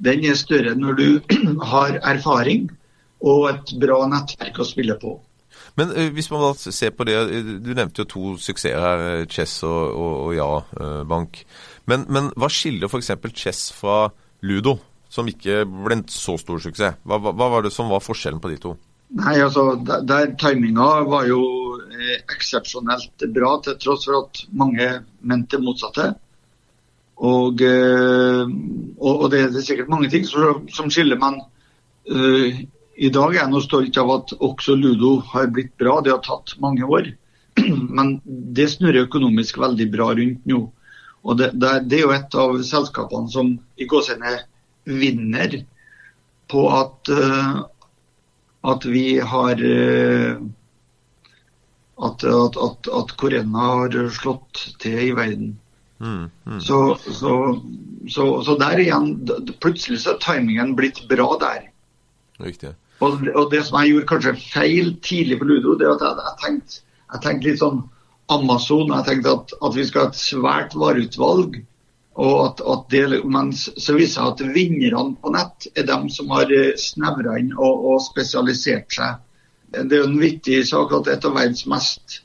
den 0.02 0.24
er 0.26 0.38
større 0.38 0.76
når 0.78 1.00
du 1.00 1.08
har 1.74 1.98
erfaring 2.00 2.70
og 3.22 3.50
et 3.50 3.74
bra 3.82 4.06
nettverk 4.10 4.62
å 4.62 4.70
spille 4.70 4.96
på. 5.02 5.18
Men 5.80 5.94
uh, 5.96 6.08
hvis 6.14 6.30
man 6.34 6.44
da 6.44 6.72
ser 6.74 6.92
på 6.96 7.08
det, 7.08 7.16
Du 7.64 7.72
nevnte 7.74 8.04
jo 8.04 8.10
to 8.10 8.24
suksesser 8.42 8.80
her, 8.82 9.26
Chess 9.32 9.62
og, 9.64 9.82
og, 9.96 10.14
og 10.28 10.36
Ja 10.36 11.04
Bank. 11.08 11.44
Men, 11.90 12.06
men, 12.10 12.30
hva 12.40 12.50
skiller 12.52 12.92
f.eks. 12.92 13.12
Chess 13.34 13.72
fra 13.76 14.06
Ludo, 14.46 14.78
som 15.12 15.28
ikke 15.28 15.64
ble 15.66 16.00
en 16.00 16.08
så 16.12 16.38
stor 16.40 16.62
suksess? 16.62 17.02
Hva, 17.04 17.20
hva, 17.20 17.34
hva 17.36 17.52
var 17.56 17.66
det 17.66 17.74
som 17.76 17.92
var 17.92 18.04
forskjellen 18.04 18.42
på 18.44 18.54
de 18.54 18.60
to? 18.62 18.76
Nei, 19.12 19.42
altså, 19.44 19.76
der, 19.88 20.06
der 20.08 20.36
Timinga 20.40 21.02
var 21.04 21.26
jo 21.28 21.42
eh, 21.92 22.22
eksepsjonelt 22.32 23.26
bra, 23.36 23.58
til 23.64 23.76
tross 23.82 24.06
for 24.08 24.22
at 24.22 24.44
mange 24.56 24.88
mente 25.28 25.60
motsatte. 25.60 26.14
Og, 27.22 27.60
eh, 27.62 28.46
og, 28.98 29.12
og 29.12 29.26
det, 29.34 29.50
det, 29.52 29.60
er 29.60 29.66
sikkert 29.68 29.92
mange 29.92 30.10
ting 30.14 30.24
som, 30.28 30.64
som 30.72 30.90
skiller, 30.94 31.20
men 31.22 31.42
uh, 32.08 32.62
i 32.96 33.10
dag 33.14 33.34
er 33.34 33.40
jeg 33.42 33.52
nå 33.52 33.62
stolt 33.64 33.98
av 33.98 34.12
at 34.14 34.34
også 34.44 34.76
Ludo 34.76 35.18
har 35.32 35.52
blitt 35.54 35.74
bra. 35.80 36.00
Det 36.04 36.14
har 36.14 36.22
tatt 36.26 36.56
mange 36.64 36.86
år. 36.86 37.12
Men 37.98 38.20
det 38.26 38.70
snurrer 38.74 39.08
økonomisk 39.08 39.60
veldig 39.62 39.88
bra 39.94 40.12
rundt 40.18 40.48
nå. 40.50 40.62
Og 41.22 41.38
det, 41.38 41.52
det, 41.62 41.74
det 41.90 42.00
er 42.00 42.08
jo 42.08 42.16
et 42.16 42.40
av 42.44 42.56
selskapene 42.66 43.30
som 43.30 43.54
i 43.78 43.88
gåsehudene 43.90 44.40
vinner 44.90 45.60
på 46.52 46.66
at, 46.74 47.12
uh, 47.14 47.62
at 48.74 48.88
vi 48.90 49.06
har 49.22 49.62
eh, 49.62 50.42
at, 52.02 52.24
at, 52.26 52.90
at 52.90 53.14
korona 53.22 53.68
har 53.84 53.98
slått 54.18 54.64
til 54.82 54.98
i 55.06 55.12
verden. 55.16 55.54
Mm, 56.02 56.30
mm. 56.50 56.62
Så, 56.66 56.98
så, 56.98 57.62
så, 58.10 58.26
så, 58.42 58.56
der 58.58 58.80
igjen 58.82 59.12
Plutselig 59.62 60.00
så 60.02 60.16
er 60.16 60.24
timingen 60.24 60.74
blitt 60.76 61.04
bra 61.12 61.36
der. 61.42 61.68
Riktig. 62.42 62.76
Og, 63.02 63.18
og, 63.34 63.48
det 63.52 63.64
som 63.66 63.80
jeg 63.80 63.94
gjorde 63.94 64.10
kanskje 64.10 64.38
feil 64.40 64.96
tidlig 65.06 65.40
på 65.42 65.48
Ludo, 65.50 65.76
det 65.78 65.88
er 65.88 65.96
at 65.96 66.04
jeg, 66.06 66.18
jeg 66.22 66.40
tenkte 66.44 66.82
jeg 67.12 67.24
tenkt 67.26 67.48
litt 67.48 67.60
sånn 67.60 67.82
Amazon. 68.32 68.94
Jeg 68.96 69.08
tenkte 69.08 69.36
at, 69.36 69.54
at 69.68 69.76
vi 69.76 69.86
skal 69.88 70.06
ha 70.06 70.12
et 70.12 70.20
svært 70.22 70.76
vareutvalg. 70.80 71.60
Og 72.22 72.38
at, 72.46 72.62
at 72.74 72.86
det, 72.92 73.04
men 73.32 73.52
så 73.56 73.96
viser 73.96 74.24
det 74.24 74.32
at 74.32 74.56
vinnerne 74.56 75.16
på 75.20 75.32
nett 75.34 75.68
er 75.80 75.88
dem 75.88 76.10
som 76.12 76.32
har 76.36 76.52
eh, 76.52 76.74
snevra 76.80 77.38
inn 77.40 77.54
og, 77.56 77.86
og, 77.88 78.02
spesialisert 78.04 78.92
seg. 78.96 79.22
Det 79.72 79.86
er 79.88 80.04
jo 80.04 80.10
en 80.10 80.20
vittig 80.20 80.60
sak 80.68 80.92
at 80.98 81.08
et 81.14 81.28
av 81.28 81.36
verdens 81.38 81.64
mest 81.72 82.20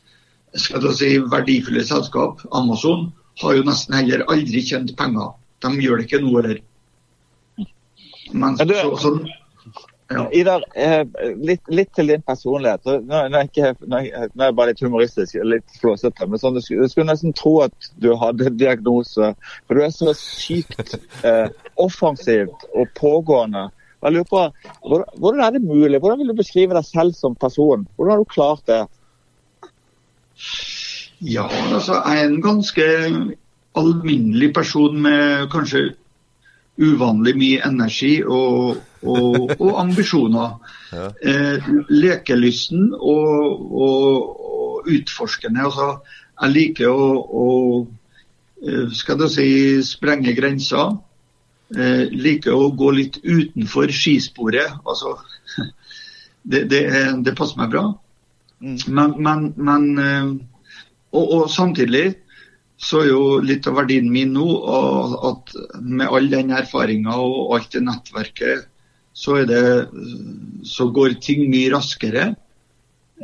skal 0.56 0.82
du 0.82 0.88
si, 0.96 1.12
verdifulle 1.30 1.85
selskap, 1.85 2.40
Amazon, 2.56 3.11
har 3.42 3.58
jo 3.58 3.66
nesten 3.66 3.94
heller 3.99 4.25
aldri 4.32 4.62
tjent 4.64 4.94
penger. 4.99 5.35
De 5.62 5.73
gjør 5.82 6.00
det 6.00 6.06
ikke 6.08 6.23
nå 6.25 6.32
heller. 6.38 6.62
Men 8.32 8.56
så, 8.58 8.66
så, 8.99 9.12
ja. 10.08 10.28
Idar, 10.32 10.62
eh, 10.75 11.02
litt, 11.42 11.62
litt, 11.66 11.90
til 11.94 12.12
din 12.12 12.22
personlighet. 12.22 12.84
Nå, 12.86 13.22
nå, 13.26 13.38
er 13.40 13.48
ikke, 13.48 13.72
nå, 13.90 13.98
er 14.04 14.28
jeg 14.30 14.56
bare 14.58 14.70
litt 14.70 14.82
humoristisk, 14.84 15.38
litt 15.42 15.80
flåsete. 15.80 16.28
Men 16.30 16.42
sånn, 16.42 16.54
du, 16.54 16.62
skulle, 16.62 16.86
du, 16.86 16.92
skulle, 16.92 17.08
nesten 17.10 17.34
tro 17.34 17.56
at 17.64 17.88
du 18.02 18.12
hadde 18.20 18.52
diagnose. 18.54 19.32
For 19.66 19.75
du 19.75 19.82
er 19.82 19.94
så 19.94 20.14
sykt 20.18 20.94
eh, 21.26 21.48
offensivt 21.82 22.68
og 22.70 22.92
pågående. 22.98 23.66
Jeg 24.04 24.14
lurer 24.14 24.30
på, 24.30 24.44
hvordan, 24.86 25.10
hvordan 25.18 25.42
er 25.42 25.56
det 25.56 25.64
mulig? 25.66 25.98
Hvordan 25.98 26.22
vil 26.22 26.30
du 26.30 26.38
beskrive 26.38 26.78
deg 26.78 26.86
selv 26.86 27.18
som 27.18 27.34
person? 27.34 27.88
Hvordan 27.96 28.14
har 28.14 28.22
du 28.22 28.30
klart 28.30 28.62
det? 28.70 28.82
Ja, 31.26 31.48
altså 31.72 31.98
jeg 32.04 32.20
er 32.20 32.28
en 32.28 32.42
ganske 32.44 32.86
alminnelig 33.76 34.52
person 34.54 35.00
med 35.02 35.48
kanskje 35.50 35.88
uvanlig 36.76 37.32
mye 37.40 37.62
energi 37.64 38.20
og, 38.22 38.76
og, 39.06 39.52
og 39.56 39.80
ambisjoner. 39.80 40.56
Ja. 40.92 41.10
Eh, 41.22 41.68
lekelysten 41.90 42.90
og, 42.94 43.70
og, 43.72 44.42
utforskende. 44.86 45.64
Altså, 45.66 45.88
jeg 46.42 46.54
liker 46.54 46.92
å, 46.92 47.06
å 47.26 47.46
eh, 48.62 48.92
skal 48.94 49.18
du 49.18 49.26
si, 49.32 49.48
sprenge 49.86 50.34
grenser. 50.36 50.98
Eh, 51.75 52.06
liker 52.12 52.54
å 52.54 52.70
gå 52.78 52.92
litt 52.94 53.18
utenfor 53.25 53.90
skisporet. 53.90 54.76
Altså, 54.86 55.16
det, 56.50 56.66
det, 56.70 56.84
det 57.26 57.34
passer 57.38 57.58
meg 57.62 57.72
bra. 57.75 57.88
Mm. 58.62 58.78
Men, 58.86 59.16
men, 59.20 59.48
men 59.58 59.90
eh, 59.98 60.30
og, 61.16 61.25
og 61.25 61.50
samtidig 61.50 62.06
så 62.76 63.00
er 63.02 63.10
jo 63.10 63.22
litt 63.40 63.66
av 63.68 63.78
verdien 63.78 64.08
min 64.12 64.34
nå 64.36 64.46
at 65.30 65.54
med 65.80 66.08
all 66.12 66.28
den 66.32 66.52
erfaringa 66.52 67.16
og 67.25 67.54
alt 67.56 67.70
det 67.72 67.82
nettverket, 67.86 68.66
så, 69.16 69.40
det, 69.49 69.88
så 70.68 70.90
går 70.92 71.16
ting 71.25 71.46
mye 71.49 71.73
raskere. 71.73 72.28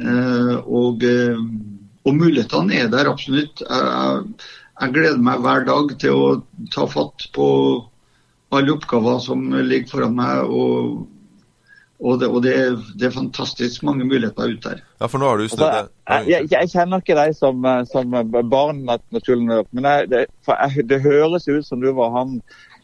Eh, 0.00 0.56
og, 0.64 1.04
eh, 1.04 1.40
og, 2.06 2.12
mulighetene 2.16 2.78
er 2.80 2.92
der 2.92 3.10
absolutt. 3.10 3.60
Jeg, 3.60 4.22
jeg, 4.80 4.92
gleder 4.96 5.20
meg 5.20 5.42
hver 5.44 5.66
dag 5.68 5.92
til 6.00 6.16
å 6.16 6.28
ta 6.72 6.88
fatt 6.88 7.28
på 7.36 7.48
alle 8.52 8.72
oppgaver 8.72 9.20
som 9.24 9.44
ligger 9.52 9.92
foran 9.92 10.16
meg. 10.16 10.46
og 10.48 11.08
og, 12.02 12.16
det, 12.18 12.26
og 12.34 12.40
det, 12.42 12.52
er, 12.58 12.72
det, 12.98 13.04
er, 13.06 13.12
fantastisk 13.14 13.84
mange 13.86 14.02
muligheter 14.02 14.50
ute 14.50 14.72
der. 14.72 14.80
Ja, 14.98 15.06
for 15.06 15.22
nå 15.22 15.28
har 15.30 15.38
du 15.38 15.44
snudd 15.46 15.62
altså, 15.62 15.92
jeg, 16.08 16.24
jeg, 16.32 16.48
jeg, 16.50 16.70
kjenner 16.72 17.02
ikke 17.04 17.14
deg 17.14 17.36
som, 17.38 17.68
som 17.86 18.16
barn, 18.50 18.80
naturlig 19.14 19.46
nok. 19.46 19.68
Men 19.70 19.86
det, 20.10 20.24
det, 20.90 20.98
høres 21.04 21.46
ut 21.46 21.68
som 21.68 21.78
du 21.78 21.92
var 21.94 22.10
han, 22.16 22.40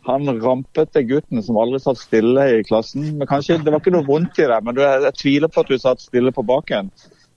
han 0.07 0.41
rampete 0.41 1.03
gutten 1.09 1.43
som 1.45 1.59
aldri 1.61 1.81
satt 1.83 2.01
stille 2.01 2.45
i 2.55 2.65
klassen. 2.65 3.11
Men 3.19 3.29
kanskje 3.31 3.59
Det 3.65 3.73
var 3.73 3.83
ikke 3.83 3.95
noe 3.97 4.07
vondt 4.07 4.39
i 4.41 4.49
det, 4.49 4.59
men 4.65 4.77
du, 4.77 4.83
jeg 4.83 5.17
tviler 5.21 5.53
på 5.53 5.65
at 5.65 5.73
du 5.73 5.79
satt 5.79 6.05
stille 6.05 6.33
på 6.35 6.47
baken. 6.47 6.93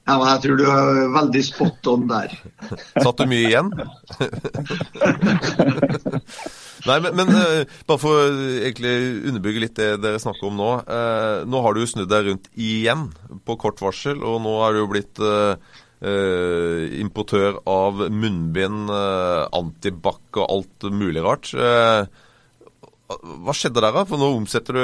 Ja, 0.08 0.18
men 0.18 0.28
Jeg 0.28 0.42
tror 0.44 0.58
du 0.58 0.64
er 0.66 1.12
veldig 1.14 1.42
spot 1.46 1.88
on 1.92 2.08
der. 2.10 2.32
Satt 3.06 3.20
du 3.22 3.28
mye 3.30 3.46
igjen? 3.46 3.70
Nei, 6.90 6.96
men, 7.06 7.14
men 7.20 7.30
uh, 7.30 7.62
bare 7.86 8.02
for 8.02 8.18
å 8.18 8.24
egentlig 8.66 8.96
underbygge 9.30 9.62
litt 9.62 9.78
det 9.78 9.92
dere 10.02 10.22
snakker 10.22 10.50
om 10.50 10.58
nå. 10.58 10.72
Uh, 10.90 11.46
nå 11.46 11.62
har 11.62 11.78
du 11.78 11.86
snudd 11.86 12.10
deg 12.10 12.32
rundt 12.32 12.50
igjen 12.58 13.12
på 13.46 13.60
kort 13.62 13.84
varsel, 13.84 14.18
og 14.26 14.42
nå 14.42 14.56
er 14.66 14.74
du 14.74 14.82
jo 14.82 14.90
blitt 14.90 15.22
uh, 15.22 15.54
importør 16.98 17.62
av 17.70 18.02
munnbind, 18.10 18.90
antibac 18.90 20.42
og 20.42 20.48
alt 20.48 20.90
mulig 20.98 21.22
rart. 21.22 21.54
Hva 23.20 23.56
skjedde 23.58 23.82
der, 23.82 23.92
da? 23.96 24.06
For 24.08 24.22
nå 24.22 24.30
omsetter 24.38 24.78
du 24.78 24.84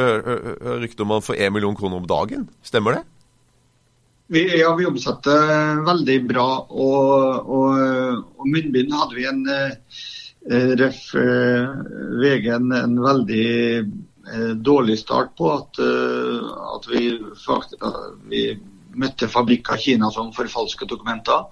rykte 0.83 1.05
om 1.05 1.13
man 1.15 1.25
får 1.25 1.39
1 1.47 1.53
million 1.55 1.77
kroner 1.77 2.01
om 2.01 2.09
dagen. 2.09 2.47
Stemmer 2.65 2.97
det? 2.97 3.03
Vi, 4.33 4.43
ja, 4.59 4.73
vi 4.75 4.85
omsetter 4.89 5.81
veldig 5.87 6.17
bra. 6.27 6.47
Og, 6.67 7.49
og, 7.57 8.23
og 8.37 8.47
munnbind 8.51 8.91
hadde 8.95 9.19
vi 9.19 9.27
en 9.29 9.43
Eh, 10.51 10.75
ref. 10.79 11.15
Eh, 11.15 11.69
VG 12.21 12.47
en, 12.47 12.71
en 12.71 13.01
veldig 13.03 13.77
eh, 13.79 14.53
dårlig 14.55 14.99
start 14.99 15.35
på. 15.37 15.51
At, 15.51 15.79
at 16.75 16.87
vi, 16.91 17.09
faktisk, 17.45 17.83
vi, 18.31 18.47
møtte 18.97 19.27
fabrikker 19.29 19.77
i 19.77 19.83
Kina 19.83 20.09
som 20.11 20.31
forfalsket 20.33 20.89
dokumenter. 20.89 21.43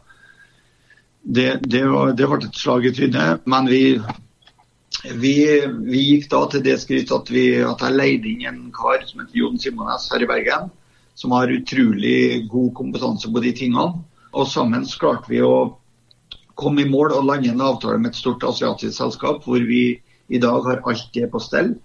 det, 1.21 1.59
det, 1.61 1.83
var, 1.89 2.13
det 2.13 2.27
ble 2.29 2.39
et 2.47 2.57
slag 2.57 2.87
i 2.87 2.93
trynet. 2.95 3.43
Men 3.45 3.67
vi, 3.69 3.99
vi, 5.03 5.35
vi, 5.85 6.01
gikk 6.09 6.29
da 6.31 6.41
til 6.49 6.63
det 6.65 6.79
skritt 6.81 7.11
at, 7.13 7.29
vi, 7.29 7.47
at 7.61 7.81
jeg 7.83 7.95
leide 7.95 8.31
inn 8.31 8.45
en 8.49 8.59
kar 8.75 9.03
som 9.05 9.21
heter 9.21 9.37
Jon 9.41 9.59
Simones 9.61 10.09
her 10.13 10.23
i 10.23 10.29
Bergen. 10.29 10.69
Som 11.15 11.31
har 11.35 11.51
utrolig 11.51 12.45
god 12.51 12.73
kompetanse 12.75 13.29
på 13.31 13.43
de 13.43 13.53
tingene. 13.55 14.03
Og 14.35 14.49
sammen 14.51 14.83
klarte 14.99 15.31
vi 15.31 15.39
å 15.45 15.77
komme 16.59 16.83
i 16.83 16.89
mål 16.89 17.13
og 17.15 17.27
lande 17.27 17.51
en 17.51 17.63
avtale 17.63 17.99
med 18.01 18.13
et 18.13 18.19
stort 18.19 18.43
asiatisk 18.47 18.95
selskap, 18.97 19.43
hvor 19.43 19.63
vi 19.63 19.99
i 20.27 20.41
dag 20.41 20.63
har 20.65 20.83
alt 20.83 21.07
det 21.15 21.29
på 21.31 21.41
stell. 21.43 21.75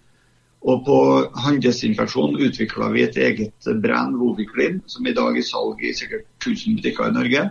Og 0.61 0.83
på 0.85 0.97
handelsinfeksjon 1.41 2.37
utvikla 2.43 2.91
vi 2.93 3.05
et 3.07 3.17
eget 3.17 3.71
brand, 3.83 4.19
Voviklin, 4.21 4.83
som 4.91 5.07
i 5.07 5.15
dag 5.17 5.33
er 5.33 5.41
i 5.41 5.47
salg 5.47 5.81
i 5.81 5.95
sikkert 5.97 6.27
1000 6.43 6.81
butikker 6.81 7.09
i 7.09 7.15
Norge. 7.17 7.47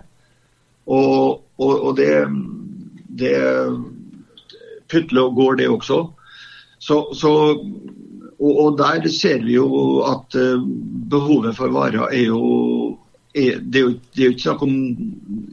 Og, 0.89 1.41
og, 1.57 1.73
og 1.73 1.95
det, 1.97 2.11
det 3.21 3.33
går, 4.89 5.55
det 5.55 5.69
også. 5.69 5.99
Så, 6.79 7.13
så, 7.13 7.31
og, 8.39 8.53
og, 8.59 8.77
der 8.77 9.07
ser 9.09 9.43
vi 9.43 9.55
jo 9.55 10.01
at 10.07 10.35
uh, 10.35 10.63
behovet 11.11 11.55
for 11.55 11.69
varer 11.75 12.07
er 12.11 12.25
jo 12.29 12.97
er, 13.35 13.59
det, 13.61 13.79
er 13.79 13.83
jo, 13.83 13.91
det 14.15 14.21
er 14.21 14.25
jo 14.25 14.31
ikke 14.31 14.41
snakk 14.41 14.63
om 14.65 14.77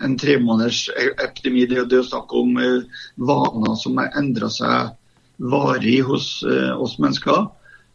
en 0.03 0.15
tremåneders 0.19 0.87
epidemi, 1.23 1.67
det 1.67 1.83
er 1.83 1.99
jo 1.99 2.07
snakk 2.07 2.33
om 2.33 2.57
uh, 2.57 3.03
vaner 3.17 3.77
som 3.77 3.99
har 4.01 4.15
endra 4.17 4.49
seg 4.51 4.95
varig 5.39 6.01
hos 6.07 6.41
uh, 6.47 6.73
oss 6.81 6.97
mennesker. 7.03 7.47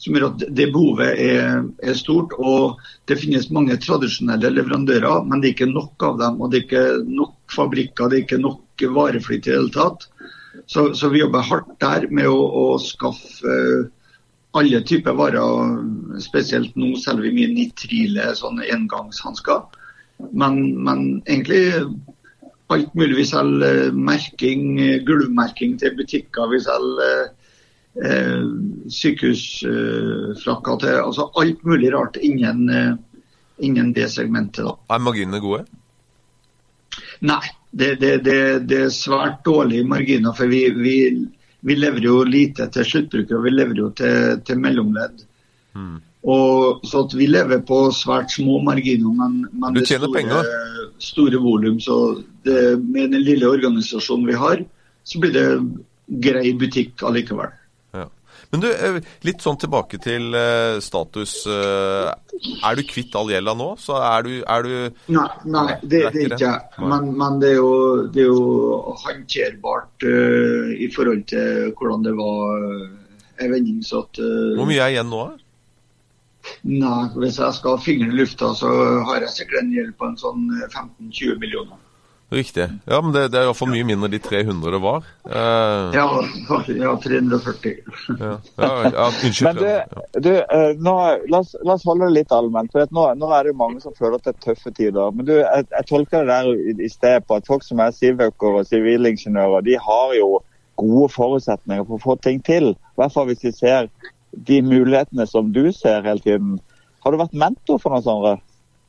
Som 0.01 0.15
gjør 0.17 0.31
at 0.31 0.43
det 0.57 0.71
behovet 0.73 1.19
er, 1.21 1.59
er, 1.85 1.93
stort. 1.93 2.33
og 2.41 2.79
Det 3.05 3.19
finnes 3.21 3.51
mange 3.53 3.77
tradisjonelle 3.77 4.49
leverandører, 4.49 5.27
men 5.29 5.41
det 5.41 5.51
er 5.51 5.55
ikke 5.55 5.69
nok 5.69 6.05
av 6.07 6.17
dem. 6.17 6.39
og 6.41 6.49
Det 6.49 6.57
er 6.57 6.65
ikke 6.65 6.85
nok 7.05 7.35
fabrikker, 7.53 8.09
det 8.09 8.17
er 8.17 8.23
ikke 8.25 8.41
nok 8.41 8.85
vareflyt 8.97 9.45
i 9.45 9.51
det 9.51 9.59
hele 9.59 9.73
tatt. 9.75 10.07
Så, 10.65 10.93
så, 10.93 11.09
vi 11.09 11.21
jobber 11.21 11.45
hardt 11.47 11.73
der 11.79 12.07
med 12.11 12.27
å, 12.27 12.37
å 12.37 12.65
skaffe 12.83 13.55
uh, 13.55 13.89
alle 14.57 14.81
typer 14.83 15.15
varer. 15.15 15.75
Spesielt 16.23 16.75
nå 16.79 16.95
selger 16.99 17.27
vi 17.27 17.35
mye 17.39 17.51
nitrile 17.53 18.31
sånne 18.37 18.67
engangshansker. 18.73 19.63
Men, 20.31 20.59
men, 20.83 21.05
egentlig 21.25 21.63
alt 22.71 22.95
mulig. 22.95 23.17
Vi 23.21 23.27
selger 23.31 23.91
merking, 23.95 24.65
gulvmerking 25.07 25.77
til 25.81 25.95
butikker. 25.97 26.49
Vi 26.51 26.59
selger 26.63 27.31
eh, 28.03 28.43
sykehusfrakker 28.99 30.83
til 30.83 30.99
altså 30.99 31.29
Alt 31.39 31.63
mulig 31.67 31.93
rart 31.95 32.19
innen, 32.21 32.67
eh, 32.69 32.93
innen 33.63 33.93
det 33.95 34.09
segmentet. 34.11 34.65
Da. 34.67 34.75
Er 34.95 35.03
marginene 35.03 35.41
gode? 35.43 35.65
Nei, 37.21 37.43
det, 37.71 37.95
det, 38.01 38.17
det, 38.25 38.39
det, 38.67 38.79
er 38.85 38.93
svært 38.93 39.43
dårlige 39.45 39.87
marginer. 39.87 40.33
For 40.35 40.51
vi, 40.51 40.65
vi, 40.75 40.95
vi 41.61 41.77
leverer 41.77 42.07
jo 42.07 42.23
lite 42.27 42.67
til 42.73 42.87
sluttbrukere, 42.87 43.43
vi 43.45 43.53
leverer 43.53 43.83
jo 43.85 43.91
til, 43.97 44.41
til 44.47 44.59
mellomledd. 44.59 45.23
Mm. 45.75 46.01
Og, 46.31 46.83
så 46.85 47.05
at 47.05 47.15
vi 47.17 47.29
lever 47.29 47.63
på 47.65 47.79
svært 47.95 48.33
små 48.35 48.59
marginer, 48.65 49.13
men, 49.17 49.39
men 49.53 49.79
det 49.79 49.87
store, 49.87 50.43
store 51.01 51.39
volum. 51.41 51.79
Så 51.81 51.97
det, 52.45 52.59
med 52.83 53.15
den 53.15 53.23
lille 53.25 53.49
organisasjonen 53.49 54.27
vi 54.29 54.37
har, 54.37 54.61
så 55.03 55.21
blir 55.23 55.33
det 55.33 55.47
grei 56.21 56.51
butikk 56.59 57.01
allikevel. 57.07 57.55
Men 58.51 58.63
du, 58.63 58.67
eh, 58.71 58.99
litt 59.27 59.43
sånn 59.43 59.59
tilbake 59.59 59.99
til 60.01 60.31
uh, 60.35 60.79
status. 60.83 61.35
Uh, 61.47 62.11
er 62.63 62.77
du 62.77 62.83
kvitt 62.87 63.15
all 63.15 63.29
gjelda 63.31 63.53
nå? 63.57 63.69
Så 63.79 63.97
er 63.99 64.25
du, 64.27 64.31
er 64.41 64.65
du 64.65 64.73
Nei, 65.13 65.27
nei 65.45 65.67
det, 65.81 65.89
det 65.91 66.01
er 66.07 66.17
ikke 66.25 66.41
jeg. 66.41 66.81
Men, 66.81 67.11
men, 67.19 67.37
det, 67.43 67.53
er 67.53 67.59
jo, 67.59 67.75
det 68.11 68.25
er 68.25 68.31
jo 68.31 68.95
håndterbart 69.03 70.07
uh, 70.07 70.73
i 70.75 70.89
forhold 70.95 71.23
til 71.31 71.71
hvordan 71.77 72.07
det 72.07 72.15
var 72.17 72.65
en 73.41 73.55
vending. 73.55 73.79
Så 73.85 74.05
at 74.07 74.19
Hvor 74.21 74.67
mye 74.69 74.81
er 74.81 74.97
igjen 74.97 75.11
nå? 75.11 75.23
Nei, 76.65 77.01
Hvis 77.21 77.37
jeg 77.37 77.53
skal 77.53 77.77
ha 77.77 77.83
fingeren 77.83 78.15
i 78.15 78.19
lufta, 78.23 78.51
så 78.57 78.71
har 79.07 79.23
jeg 79.27 79.35
sikkert 79.35 79.61
en 79.61 79.73
gjeld 79.75 79.95
på 79.99 80.09
en 80.09 80.19
sånn 80.19 80.47
15-20 80.71 81.39
millioner. 81.41 81.79
Riktig. 82.31 82.69
Ja, 82.85 83.01
men 83.01 83.11
det, 83.11 83.25
det 83.33 83.41
er 83.41 83.49
iallfall 83.49 83.67
mye 83.73 83.83
mindre 83.83 84.07
de 84.13 84.19
300 84.23 84.71
det 84.71 84.79
var. 84.79 85.07
Eh... 85.27 85.97
ja. 85.97 86.05
Ja, 86.81 86.93
340. 87.03 87.73
ja, 88.19 88.29
ja, 88.55 88.69
ja, 88.85 89.07
unnskyld. 89.25 89.47
Men 89.47 89.57
du, 89.59 90.21
du 90.23 90.29
uh, 90.37 90.71
nå, 90.79 90.93
la, 91.27 91.41
oss, 91.41 91.51
la, 91.59 91.75
oss, 91.75 91.83
holde 91.89 92.07
det 92.07 92.21
litt 92.21 92.31
allment. 92.31 92.71
for 92.71 92.87
nå, 92.95 93.03
nå, 93.19 93.31
er 93.35 93.43
det 93.43 93.51
jo 93.51 93.57
mange 93.59 93.83
som 93.83 93.95
føler 93.97 94.15
at 94.15 94.29
det 94.29 94.33
er 94.35 94.45
tøffe 94.45 94.71
tider. 94.77 95.11
Men 95.17 95.27
du, 95.27 95.33
jeg, 95.41 95.67
jeg 95.73 95.87
tolker 95.89 96.23
det 96.23 96.37
der 96.37 96.53
i, 96.53 96.77
i 96.87 96.89
sted 96.93 97.27
på 97.27 97.41
at 97.41 97.51
folk 97.51 97.67
som 97.67 97.83
er 97.83 97.91
sivøkere 97.97 98.63
og 98.63 98.69
sivilingeniører, 98.69 99.67
de 99.67 99.75
har 99.89 100.15
jo 100.15 100.29
gode 100.79 101.11
forutsetninger 101.11 101.83
for 101.89 101.99
å 101.99 102.05
få 102.05 102.17
ting 102.23 102.39
til. 102.47 102.71
I 102.71 103.01
hvert 103.01 103.17
fall 103.17 103.27
hvis 103.27 103.43
de 103.43 103.51
ser 103.57 103.91
de 104.31 104.61
mulighetene 104.63 105.27
som 105.27 105.51
du 105.51 105.65
ser 105.75 106.07
hele 106.07 106.23
tiden. 106.23 106.55
Har 107.03 107.11
du 107.11 107.19
vært 107.19 107.35
mentor 107.35 107.81
for 107.81 107.91
noen 107.91 108.07
sånne? 108.07 108.37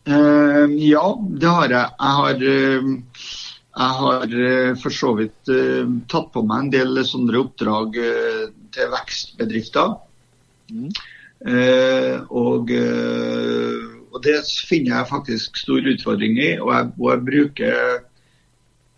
Uh, 0.08 0.66
ja, 0.82 1.04
det 1.38 1.46
har 1.46 1.70
jeg. 1.70 1.90
Jeg 1.94 2.14
har, 2.18 2.40
uh, 2.42 3.26
jeg 3.72 3.98
har 3.98 4.32
uh, 4.34 4.70
for 4.82 4.94
så 4.94 5.12
vidt 5.14 5.52
tatt 6.10 6.30
på 6.34 6.42
meg 6.46 6.64
en 6.64 6.72
del 6.72 7.02
sånne 7.06 7.38
oppdrag 7.38 7.98
til 8.74 8.92
vekstbedrifter. 8.96 9.94
Mm. 10.72 10.90
Og, 12.30 12.70
og, 12.70 14.18
det 14.22 14.36
finner 14.68 14.92
jeg 14.92 15.08
faktisk 15.10 15.56
stor 15.58 15.88
utfordring 15.90 16.36
i. 16.38 16.50
Og 16.62 16.70
jeg, 16.70 16.90
og 17.00 17.08
jeg 17.10 17.24
bruker 17.26 17.80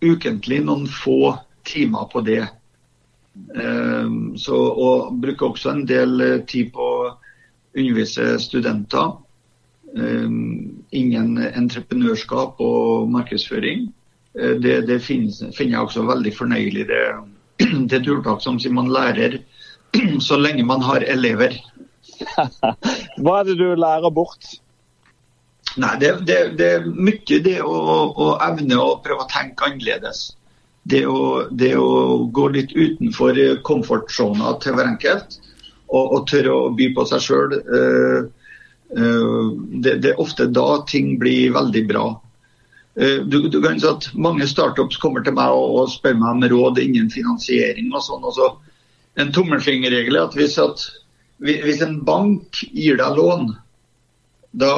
ukentlig 0.05 0.59
noen 0.67 0.85
få 0.91 1.33
timer 1.65 2.05
på 2.11 2.21
det. 2.27 2.43
Så, 4.37 4.55
og 4.55 5.17
bruker 5.23 5.49
også 5.49 5.73
en 5.73 5.83
del 5.89 6.21
tid 6.45 6.69
på 6.75 6.85
å 6.85 7.13
undervise 7.73 8.35
studenter 8.45 9.15
innen 9.95 11.37
entreprenørskap 11.39 12.59
og 12.63 13.07
markedsføring. 13.13 13.87
Eh, 14.39 14.55
det, 14.59 14.81
det 14.89 14.99
finnes, 15.03 15.39
finner 15.55 15.77
jeg 15.77 15.87
også 15.87 16.05
veldig 16.09 16.33
fornøyelig. 16.35 16.87
Det, 16.91 17.01
det 17.89 17.99
er 17.99 18.05
tiltak 18.05 18.43
som 18.43 18.59
sier 18.59 18.75
man 18.75 18.91
lærer 18.91 19.39
så 20.27 20.39
lenge 20.39 20.65
man 20.67 20.83
har 20.85 21.05
elever. 21.07 21.57
Hva 23.23 23.39
er 23.39 23.49
det 23.49 23.57
du 23.59 23.67
lærer 23.79 24.11
bort? 24.13 24.55
Nei, 25.81 25.95
Det, 25.99 26.11
det, 26.27 26.39
det 26.59 26.67
er 26.77 26.85
mye 26.87 27.39
det 27.43 27.57
å, 27.63 27.75
å, 28.07 28.27
evne 28.45 28.77
å 28.79 28.97
prøve 29.03 29.25
å 29.25 29.31
tenke 29.31 29.67
annerledes. 29.67 30.29
Det 30.85 31.01
å, 31.09 31.47
det 31.49 31.73
å 31.81 32.27
gå 32.31 32.45
litt 32.53 32.71
utenfor 32.75 33.39
komfortsona 33.65 34.53
til 34.61 34.77
hver 34.77 34.91
enkelt 34.91 35.39
og, 35.89 36.03
og, 36.03 36.19
tørre 36.29 36.53
å 36.53 36.69
by 36.77 36.91
på 36.95 37.07
seg 37.09 37.23
sjøl. 37.25 37.55
Eh, 38.97 39.51
det, 39.83 39.95
det, 39.95 40.13
er 40.13 40.21
ofte 40.21 40.47
da 40.47 40.83
ting 40.87 41.17
blir 41.19 41.53
veldig 41.55 41.83
bra. 41.89 42.05
Eh, 42.95 43.17
du, 43.27 43.49
du 43.49 43.59
kan 43.61 43.79
si 43.79 43.89
at 43.89 44.07
Mange 44.15 44.47
startups 44.47 44.97
kommer 45.01 45.25
til 45.25 45.35
meg 45.35 45.51
og, 45.51 45.81
og 45.81 45.91
spør 45.91 46.15
meg 46.21 46.31
om 46.31 46.47
råd 46.55 46.79
innen 46.83 47.11
finansiering. 47.11 47.91
og 47.93 48.05
sånn. 48.05 48.23
Også 48.23 48.53
en 49.19 49.33
tommelfingerregel 49.35 50.15
er 50.15 50.29
at 50.29 50.39
hvis, 50.39 50.57
at 50.59 50.87
hvis, 51.43 51.83
en 51.83 52.01
bank 52.07 52.63
gir 52.71 52.99
deg 52.99 53.19
lån, 53.19 53.49
da, 54.55 54.71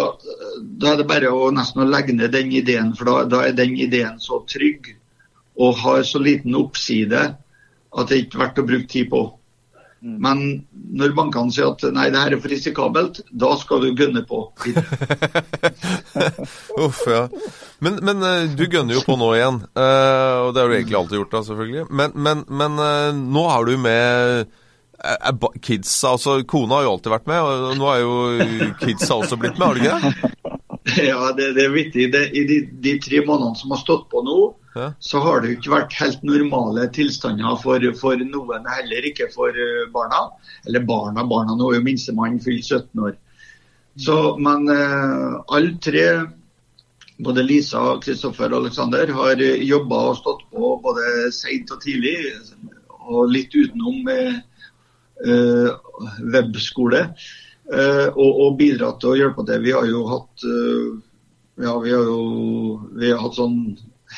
da, 0.58 0.94
er 0.94 1.02
det 1.04 1.10
bare 1.10 1.30
å 1.30 1.52
nesten 1.54 1.84
å 1.84 1.90
legge 1.90 2.16
ned 2.18 2.34
den 2.34 2.50
ideen. 2.58 2.96
For 2.98 3.10
da, 3.10 3.20
da, 3.30 3.44
er 3.46 3.58
den 3.58 3.78
ideen 3.78 4.18
så 4.22 4.42
trygg 4.50 4.96
og 5.58 5.78
har 5.84 6.02
så 6.06 6.22
liten 6.22 6.58
oppside 6.58 7.22
at 7.98 8.10
det 8.10 8.24
ikke 8.24 8.38
er 8.38 8.44
verdt 8.48 8.62
å 8.62 8.66
bruke 8.66 8.90
tid 8.90 9.10
på. 9.14 9.22
Mm. 10.02 10.18
Men 10.22 10.42
når 11.00 11.16
bankene 11.18 11.54
sier 11.54 11.72
at 11.72 11.84
nei, 11.96 12.08
det 12.14 12.22
her 12.22 12.36
er 12.36 12.42
for 12.44 12.54
risikabelt, 12.54 13.22
da 13.32 13.54
skal 13.58 13.82
du 13.82 13.90
gønne 13.98 14.22
på. 14.30 14.44
Uff, 16.86 17.02
ja. 17.10 17.24
Men, 17.82 17.98
men, 18.06 18.22
eh, 18.22 18.46
du 18.54 18.68
gønner 18.68 18.98
jo 18.98 19.04
på 19.08 19.18
nå 19.18 19.32
igjen, 19.38 19.60
uh, 19.78 20.46
og 20.46 20.54
det 20.54 20.64
har 20.64 20.70
du 20.70 20.78
egentlig 20.78 21.00
alltid 21.02 21.22
gjort, 21.22 21.34
da, 21.34 21.44
selvfølgelig. 21.50 21.88
Men, 21.90 22.16
men, 22.16 22.46
men 22.62 22.80
uh, 22.82 23.10
nå 23.18 23.44
har 23.50 23.68
du 23.68 23.76
med 23.82 24.56
kidsa, 25.62 26.16
altså 26.16 26.40
Kona 26.50 26.80
har 26.80 26.88
jo 26.88 26.94
alltid 26.96 27.14
vært 27.14 27.28
med, 27.30 27.42
og 27.42 27.76
nå 27.78 27.90
er 27.92 28.00
jo 28.02 28.72
kidsa 28.82 29.20
også 29.20 29.38
blitt 29.38 29.60
med, 29.60 29.68
har 29.68 29.78
du 29.78 29.84
ikke 29.86 30.00
det? 30.02 30.34
Ja, 31.04 31.34
det, 31.36 31.50
det 31.58 31.66
er 31.66 31.74
vittig. 31.74 32.06
Det, 32.14 32.22
I 32.32 32.46
de, 32.48 32.62
de, 32.80 32.94
tre 33.04 33.20
månedene 33.26 33.60
som 33.60 33.74
har 33.76 33.82
stått 33.82 34.06
på 34.08 34.22
nå, 34.24 34.38
så 35.00 35.20
har 35.24 35.42
det 35.42 35.52
jo 35.52 35.58
ikke 35.58 35.74
vært 35.74 35.96
helt 36.00 36.26
normale 36.28 36.88
tilstander 36.94 37.58
for, 37.62 37.84
for, 38.00 38.24
noen, 38.34 38.68
heller 38.70 39.08
ikke 39.10 39.30
for 39.34 39.54
eh, 39.54 39.86
barna. 39.94 40.28
Eller 40.68 40.86
barna, 40.88 41.26
barna 41.28 41.56
nå 41.58 41.72
er 41.72 41.80
jo 41.80 41.86
minstemann 41.86 42.40
fylt 42.44 42.66
17 42.66 43.06
år. 43.08 43.16
Så, 43.98 44.18
men 44.44 44.70
eh, 44.70 45.40
alle 45.56 45.74
tre, 45.82 46.06
både 47.24 47.46
Lisa, 47.46 47.82
Kristoffer 48.04 48.52
og 48.52 48.66
Alexander, 48.66 49.10
har 49.18 49.42
jobba 49.42 50.04
og 50.12 50.20
stått 50.22 50.46
på 50.54 50.76
både 50.84 51.32
seint 51.34 51.74
og 51.74 51.82
tidlig, 51.82 52.18
og 53.08 53.32
litt 53.32 53.56
utenom 53.56 54.08
eh, 54.14 54.40
webskole. 56.36 57.08
Eh, 57.68 58.08
og, 58.14 58.32
og 58.46 58.58
bidratt 58.62 59.02
til 59.02 59.16
å 59.16 59.20
hjelpe 59.24 59.48
til. 59.48 59.66
Vi 59.66 59.76
har 59.76 59.90
jo 59.90 60.06
hatt 60.14 60.50
ja, 61.58 61.72
vi 61.82 61.90
har 61.90 62.06
jo 62.06 62.20
vi 62.94 63.10
har 63.10 63.18
hatt 63.24 63.38
sånn 63.40 63.62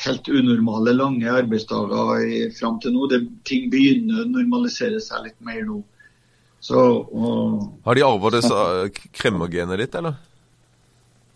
helt 0.04 0.28
unormale, 0.28 0.94
lange 0.94 1.30
arbeidsdager 1.30 2.24
i, 2.24 2.40
fram 2.56 2.78
til 2.82 2.94
nå. 2.94 3.08
Det, 3.10 3.20
ting 3.48 3.70
begynner 3.72 4.24
å 4.24 4.30
normalisere 4.30 5.00
seg 5.02 5.26
litt 5.26 5.38
mer 5.44 5.62
nå. 5.66 5.80
Så, 6.60 6.76
og, 6.76 7.62
Har 7.86 7.96
de 7.96 8.04
arva 8.04 8.30
det 8.34 8.42
kremmergenet 9.16 9.80
ditt, 9.80 9.96
eller? 9.96 10.18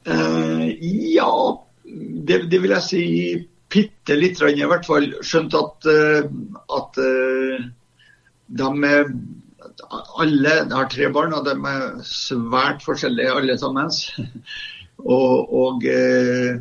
eh, 0.05 0.67
ja, 1.15 1.31
det, 1.85 2.43
det 2.53 2.61
vil 2.61 2.75
jeg 2.77 2.85
si 2.85 3.05
bitte 3.75 4.19
litt, 4.19 4.43
i 4.45 4.69
hvert 4.69 4.87
fall. 4.87 5.09
Skjønt 5.25 5.57
at, 5.59 5.89
eh, 5.91 6.29
at 6.79 7.01
eh, 7.01 7.65
de 8.55 8.69
alle, 10.21 10.53
Jeg 10.53 10.77
har 10.77 10.89
tre 10.93 11.09
barn, 11.11 11.33
og 11.35 11.47
de 11.49 11.55
er 11.57 11.97
svært 12.07 12.85
forskjellige 12.85 13.33
alle 13.33 13.57
sammen. 13.59 13.91
og, 15.17 15.55
og, 15.65 15.87
eh, 15.89 16.61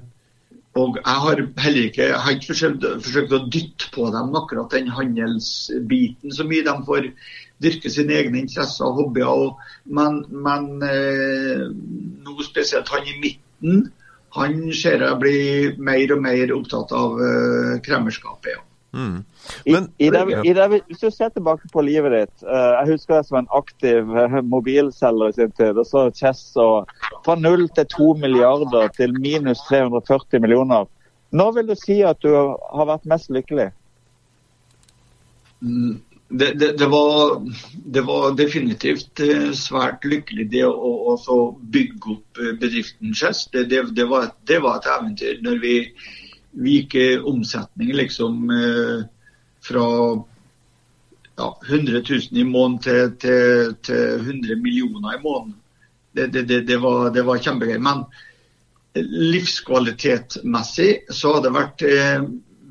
og 0.73 0.97
jeg 0.97 1.21
har 1.23 1.41
heller 1.61 1.87
ikke, 1.89 2.05
har 2.17 2.31
ikke 2.33 2.49
forsøkt, 2.49 2.85
forsøkt, 3.05 3.33
å 3.37 3.49
dytte 3.53 3.89
på 3.93 4.07
dem 4.15 4.33
akkurat 4.39 4.73
den 4.73 4.89
handelsbiten 4.89 6.33
så 6.33 6.47
mye. 6.49 6.65
De 6.65 6.73
får 6.87 7.09
dyrke 7.61 7.91
sine 7.93 8.17
egne 8.17 8.41
interesser 8.41 8.87
og 8.87 8.97
hobbyer. 9.03 9.29
Og, 9.29 9.61
men, 9.85 10.23
men 10.33 10.69
eh, 10.87 11.67
nå 12.25 12.37
spesielt 12.47 12.89
han 12.89 13.05
i 13.05 13.19
midten, 13.21 13.85
han 14.33 14.61
ser 14.73 15.05
jeg 15.05 15.21
blir 15.21 15.77
mer 15.77 16.15
og 16.15 16.25
mer 16.25 16.57
opptatt 16.57 16.95
av 16.97 17.21
eh, 17.21 17.73
kremmerskapet. 17.85 18.55
ja. 18.57 18.65
Mm. 18.93 19.23
Men, 19.65 19.89
I, 19.97 20.05
i 20.05 20.49
Ida, 20.51 20.67
hvis 20.67 20.99
du 21.01 21.09
ser 21.11 21.31
tilbake 21.33 21.67
på 21.73 21.81
livet 21.81 22.13
ditt, 22.13 22.45
uh, 22.45 22.75
jeg 22.77 22.93
husker 22.93 23.17
jeg 23.17 23.25
som 23.25 23.39
en 23.39 23.49
aktiv 23.57 24.11
uh, 24.13 24.37
mobilselger 24.45 25.33
i 25.33 25.37
sin 25.39 25.53
tid. 25.57 25.79
og 25.81 25.87
så 25.89 26.05
Chess 26.13 26.53
og 26.61 26.91
Fra 27.25 27.35
null 27.39 27.65
til 27.73 27.89
to 27.89 28.13
milliarder 28.21 28.93
til 28.97 29.15
minus 29.17 29.65
340 29.69 30.43
millioner. 30.45 30.85
Når 31.33 31.51
vil 31.57 31.69
du 31.73 31.75
si 31.79 32.01
at 32.05 32.21
du 32.21 32.29
har 32.37 32.89
vært 32.91 33.09
mest 33.09 33.33
lykkelig? 33.33 33.71
Mm, 35.65 35.97
det, 36.29 36.53
det, 36.61 36.73
det, 36.77 36.89
var, 36.91 37.39
det, 37.97 38.05
var, 38.05 38.35
definitivt 38.37 39.25
uh, 39.25 39.49
svært 39.57 40.05
lykkelig 40.05 40.51
det 40.53 40.67
å, 40.69 41.17
å 41.17 41.39
bygge 41.73 42.19
opp 42.19 42.43
bedriften 42.61 43.17
Chess. 43.17 43.47
Det, 43.49 43.81
var, 44.05 44.35
det 44.45 44.61
var 44.61 44.77
et 44.77 44.91
eventyr. 44.99 45.41
når 45.41 45.65
vi 45.65 45.77
vi 46.53 46.77
gikk 46.77 47.25
omsetning 47.29 47.93
liksom 47.97 48.49
eh, 48.53 49.05
fra 49.63 49.87
ja, 51.35 51.59
100 51.69 52.01
000 52.09 52.21
i 52.31 52.43
måneden 52.43 52.79
til, 52.79 53.15
til, 53.17 53.75
til 53.81 54.19
100 54.19 54.55
millioner 54.61 55.17
i 55.17 55.21
måneden. 55.23 55.57
Det, 56.13 56.27
det, 56.27 56.61
det, 56.67 56.77
var, 56.77 57.09
det 57.09 57.25
var 57.25 57.41
kjempegøy. 57.41 57.79
Men 57.81 58.05
livskvalitetmessig 59.33 60.91
så 61.09 61.33
har 61.35 61.45
det 61.45 61.53
vært 61.55 61.85
eh, 61.87 62.27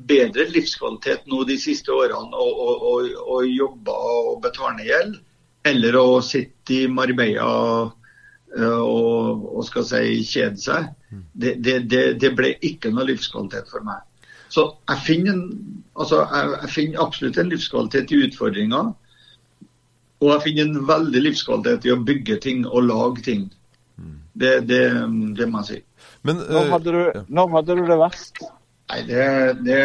bedre 0.07 0.47
livskvalitet 0.51 1.27
nå 1.27 1.43
de 1.47 1.57
siste 1.59 1.91
årene 1.91 2.39
å, 2.39 2.47
å, 2.47 2.69
å, 2.91 2.93
å 3.35 3.41
jobbe 3.47 3.91
og 3.91 4.41
betale 4.43 4.77
ned 4.77 4.87
gjeld, 4.87 5.19
eller 5.67 5.99
å 5.99 6.21
sitte 6.23 6.77
i 6.77 6.87
Marbella 6.91 7.49
eh, 8.55 8.79
og, 8.79 9.47
og 9.51 9.67
skal 9.67 9.87
si 9.87 10.23
kjede 10.27 10.63
seg. 10.63 10.91
Det, 11.33 11.55
det, 11.65 11.77
det, 11.91 12.03
det, 12.21 12.31
ble 12.37 12.53
ikke 12.61 12.91
noe 12.93 13.07
livskvalitet 13.09 13.71
for 13.71 13.85
meg. 13.85 14.03
Så 14.53 14.67
jeg 14.89 15.01
finner, 15.05 15.33
en, 15.33 15.81
altså 15.97 16.21
jeg, 16.23 16.51
jeg 16.61 16.71
finner 16.75 17.03
absolutt 17.05 17.39
en 17.41 17.49
livskvalitet 17.49 18.13
i 18.13 18.21
utfordringer. 18.27 18.93
Og 20.23 20.29
jeg 20.31 20.43
finner 20.45 20.69
en 20.69 20.87
veldig 20.87 21.23
livskvalitet 21.25 21.89
i 21.89 21.93
å 21.93 22.01
bygge 22.05 22.39
ting 22.43 22.63
og 22.69 22.85
lage 22.87 23.25
ting. 23.25 23.47
Det, 24.33 24.53
det, 24.65 24.83
det 25.37 25.47
må 25.49 25.61
jeg 25.61 25.67
si. 25.67 25.79
Men, 26.25 26.39
uh, 26.41 26.55
når, 26.55 26.69
hadde 26.71 26.93
du, 26.95 27.01
når, 27.27 27.51
hadde 27.57 27.75
du, 27.77 27.83
det 27.89 27.97
verst? 28.01 28.41
Nei, 28.89 29.01
det, 29.07 29.25
det 29.65 29.77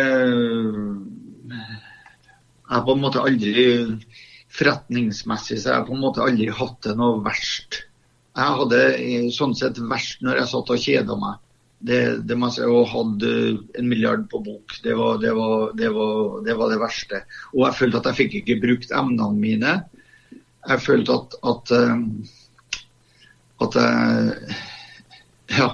Jeg 2.68 2.72
har 2.72 2.86
på 2.86 2.94
en 2.94 3.02
måte 3.02 3.22
aldri 3.24 3.66
Forretningsmessig 4.58 5.58
så 5.60 5.68
jeg 5.68 5.76
har 5.76 5.86
på 5.86 5.94
en 5.94 6.02
måte 6.02 6.24
aldri 6.24 6.48
hatt 6.48 6.78
det 6.86 6.94
noe 6.98 7.20
verst. 7.24 7.82
Jeg 8.38 8.54
hadde 8.60 8.80
sånn 9.34 9.54
sett 9.58 9.78
verst 9.90 10.20
når 10.22 10.42
jeg 10.42 10.50
satt 10.52 10.72
og 10.74 10.82
kjeda 10.82 11.16
meg. 11.18 11.38
Det, 11.78 11.98
det 12.26 12.36
si, 12.54 12.62
og 12.66 12.90
hadde 12.90 13.32
en 13.78 13.88
milliard 13.90 14.24
på 14.30 14.40
bok. 14.42 14.76
Det 14.82 14.94
var 14.98 15.18
det, 15.22 15.32
var, 15.34 15.72
det 15.78 15.90
var 15.94 16.40
det, 16.46 16.54
var, 16.58 16.74
verste. 16.82 17.22
Og 17.54 17.64
jeg 17.66 17.78
følte 17.80 18.00
at 18.00 18.08
jeg 18.10 18.18
fikk 18.20 18.36
ikke 18.40 18.58
brukt 18.62 18.94
emnene 18.94 19.30
mine. 19.38 19.74
Jeg 20.68 20.84
følte 20.84 21.18
at, 21.18 21.36
at, 21.52 21.74
eh, 21.78 21.98
at 23.66 23.80
jeg 23.82 24.56
Ja. 25.58 25.72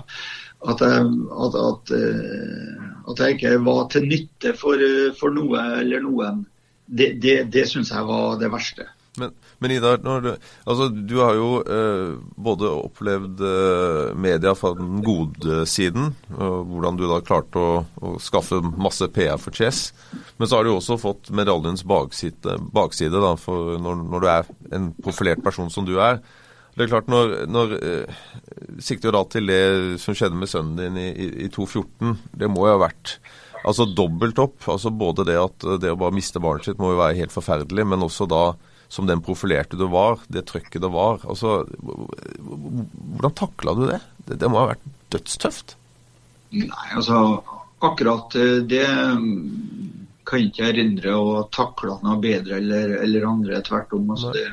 At 0.64 0.80
jeg, 0.80 1.08
at, 1.44 1.56
at, 1.60 1.90
eh, 1.92 2.84
at 3.10 3.18
jeg, 3.20 3.34
ikke 3.36 3.56
var 3.66 3.88
til 3.92 4.06
nytte 4.08 4.54
for, 4.56 4.80
for 5.18 5.34
noe 5.36 5.64
eller 5.82 6.00
noen. 6.00 6.44
Det, 6.86 7.18
det, 7.20 7.34
det 7.52 7.66
syns 7.68 7.92
jeg 7.92 8.08
var 8.08 8.38
det 8.40 8.48
verste. 8.52 8.86
Men, 9.16 9.30
men 9.58 9.70
Idar, 9.70 9.96
du, 9.98 10.36
altså, 10.64 10.88
du 10.88 11.14
har 11.20 11.36
jo 11.38 11.50
eh, 11.62 12.14
både 12.36 12.70
opplevd 12.70 13.42
eh, 13.46 14.14
media 14.18 14.54
fra 14.58 14.72
den 14.74 15.04
gode 15.06 15.62
siden, 15.70 16.10
og 16.34 16.72
hvordan 16.72 16.98
du 16.98 17.04
da 17.06 17.20
klarte 17.22 17.62
å, 17.62 17.76
å, 18.02 18.14
skaffe 18.22 18.58
masse 18.74 19.06
PR 19.14 19.38
for 19.38 19.54
Chess. 19.54 19.92
Men 20.40 20.50
så 20.50 20.58
har 20.58 20.66
du 20.66 20.72
også 20.74 20.98
fått 20.98 21.30
medaljens 21.30 21.86
bakside, 21.86 22.58
bakside 22.74 23.22
da, 23.22 23.36
når, 23.38 24.02
når, 24.02 24.24
du 24.24 24.32
er 24.32 24.50
en 24.74 24.90
profilert 25.04 25.44
person 25.46 25.70
som 25.70 25.86
du 25.86 25.94
er. 26.02 26.18
Det 26.74 26.88
er 26.88 26.90
klart, 26.90 27.10
når, 27.10 27.36
når 27.46 27.78
eh, 27.78 28.20
Sikter 28.82 29.12
jo 29.12 29.14
da 29.14 29.22
til 29.30 29.46
det 29.46 29.62
som 30.02 30.16
skjedde 30.16 30.38
med 30.40 30.50
sønnen 30.50 30.80
din 30.80 30.98
i, 30.98 31.08
i, 31.14 31.30
i 31.46 31.50
2014. 31.54 32.16
Det 32.42 32.50
må 32.50 32.66
jo 32.66 32.74
ha 32.74 32.82
vært 32.82 33.18
altså 33.62 33.86
dobbelt 33.86 34.42
opp. 34.42 34.58
altså 34.74 34.90
Både 34.90 35.26
det 35.28 35.38
at 35.38 35.66
det 35.78 35.94
å 35.94 35.98
bare 36.02 36.18
miste 36.18 36.42
barnet 36.42 36.66
sitt 36.66 36.82
må 36.82 36.90
jo 36.96 37.02
være 37.04 37.20
helt 37.22 37.34
forferdelig, 37.34 37.86
men 37.94 38.02
også 38.02 38.26
da 38.26 38.46
som 38.88 39.08
den 39.08 39.22
profilerte 39.24 39.78
du 39.80 39.86
var, 39.90 40.20
det 40.28 40.46
trøkket 40.50 40.82
det 40.82 40.90
var. 40.92 41.24
Altså, 41.28 41.64
hvordan 42.38 43.34
takla 43.34 43.74
du 43.78 43.86
det? 43.88 44.00
det? 44.26 44.38
det? 44.38 44.50
må 44.50 44.62
ha 44.62 44.72
vært 44.74 44.86
dødstøft? 45.14 45.76
Nei, 46.54 46.88
altså 46.94 47.42
akkurat 47.84 48.34
eh, 48.38 48.60
det 48.70 48.86
mm, 48.86 50.04
kan 50.24 50.44
ikke 50.46 50.62
jeg 50.62 50.74
erindre 50.74 51.16
å 51.18 51.42
takle 51.52 51.98
noe 52.04 52.20
bedre 52.22 52.60
eller, 52.60 52.96
eller 53.04 53.26
andre. 53.28 53.60
Tvert 53.66 53.92
om. 53.96 54.08
Altså, 54.14 54.32
det, 54.36 54.46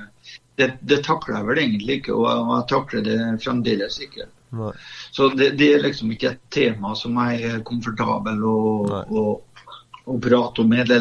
det, 0.59 0.69
det, 0.81 1.01
takler 1.05 1.39
jeg 1.39 1.49
vel 1.49 1.63
egentlig 1.63 1.99
ikke, 2.01 2.17
og 2.17 2.53
jeg 2.57 2.67
takler 2.71 3.05
det 3.07 3.19
fremdeles 3.43 3.99
ikke. 4.03 4.27
Nei. 4.51 4.73
Så 5.15 5.29
det, 5.31 5.53
det, 5.59 5.69
er 5.73 5.85
liksom 5.85 6.11
ikke 6.11 6.33
et 6.33 6.41
tema 6.51 6.91
som 6.99 7.15
jeg 7.23 7.53
er 7.53 7.61
komfortabel 7.67 8.41
og, 8.43 8.91
og 9.07 9.50
å 10.09 10.17
prate 10.21 10.63
om 10.63 10.71
det, 10.71 10.99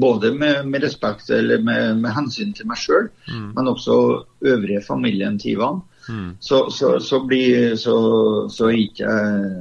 både 0.00 0.32
med, 0.32 0.66
med 0.68 0.84
respekt 0.84 1.30
eller 1.30 1.60
med, 1.62 1.98
med, 2.00 2.12
hensyn 2.16 2.54
til 2.56 2.68
meg 2.70 2.80
sjøl, 2.80 3.10
mm. 3.28 3.50
men 3.56 3.68
også 3.68 3.96
øvrige 4.40 4.84
familien 4.86 5.38
til 5.38 5.58
Ivan. 5.58 5.82
Mm. 6.08 6.30
Så, 6.40 6.62
så, 6.72 6.94
så, 7.04 7.20
blir 7.28 7.76
så, 7.76 7.96
så 8.50 8.70
ikke 8.72 9.04
jeg 9.04 9.60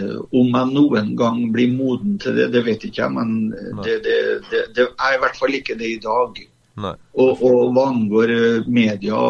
uh, 0.00 0.18
Om 0.36 0.50
jeg 0.54 0.72
noen 0.74 1.12
gang 1.18 1.38
blir 1.54 1.70
moden 1.72 2.18
til 2.20 2.36
det, 2.36 2.50
det 2.54 2.64
vet 2.66 2.84
ikke 2.86 3.04
jeg, 3.04 3.14
men 3.14 3.54
det, 3.84 4.00
det, 4.04 4.18
det, 4.76 4.88
er 4.90 5.16
i 5.16 5.20
hvert 5.22 5.38
fall 5.38 5.54
ikke 5.56 5.78
det 5.78 5.94
i 5.94 6.02
dag. 6.02 6.42
Og, 6.80 7.42
og 7.42 7.72
hva 7.74 7.88
angår 7.90 8.34
media 8.66 8.70
media 8.70 9.22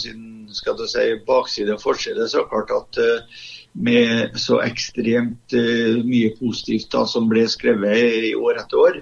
sin 0.00 0.24
skal 0.52 0.78
du 0.78 0.86
si, 0.88 1.04
bakside 1.28 1.74
og 1.76 1.82
forside, 1.82 2.24
så 2.28 2.40
er 2.40 2.44
det 2.44 2.50
klart 2.52 2.72
at 2.72 3.00
uh, 3.04 3.42
med 3.72 4.38
så 4.40 4.60
ekstremt 4.64 5.54
uh, 5.54 6.00
mye 6.04 6.32
positivt 6.38 6.90
da, 6.94 7.04
som 7.06 7.28
ble 7.30 7.46
skrevet 7.50 8.30
i 8.30 8.34
år 8.38 8.62
etter 8.62 8.82
år, 8.82 9.00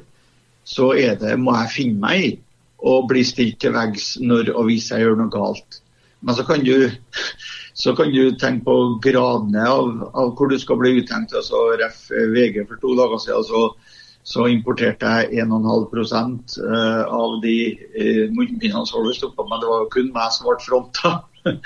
så 0.66 0.92
er 0.98 1.16
det, 1.20 1.36
må 1.38 1.54
jeg 1.60 1.74
finne 1.76 2.02
meg 2.02 2.24
i 2.26 2.32
å 2.86 3.00
bli 3.08 3.22
stilt 3.24 3.60
til 3.62 3.74
veggs 3.76 4.16
når 4.20 4.50
jeg 4.50 5.02
gjør 5.02 5.18
noe 5.20 5.32
galt. 5.32 5.80
Men 6.20 6.36
så 6.36 6.44
kan 6.44 6.64
du, 6.64 6.90
så 7.82 7.94
kan 7.96 8.12
du 8.12 8.36
tenke 8.40 8.66
på 8.66 8.76
gradene 9.04 9.66
av, 9.68 9.90
av, 10.12 10.32
hvor 10.36 10.50
du 10.50 10.58
skal 10.58 10.80
bli 10.80 10.96
uthengt. 11.00 11.34
altså 11.34 11.68
Ref. 11.80 12.06
VG 12.10 12.64
for 12.66 12.80
to 12.82 12.94
dager 12.98 13.22
siden 13.22 13.46
så, 13.48 13.62
så 14.26 14.48
importerte 14.50 15.12
jeg 15.20 15.46
1,5 15.46 16.58
uh, 16.66 17.04
av 17.06 17.38
de 17.44 17.56
uh, 17.76 18.26
munnbindene 18.34 18.84
som 18.88 19.06
ble 19.06 19.14
stoppa, 19.16 19.46
men 19.48 19.62
det 19.62 19.72
var 19.72 19.88
kun 19.94 20.12
meg 20.14 20.34
som 20.34 20.50
ble 20.50 20.58
fronta. 20.66 21.16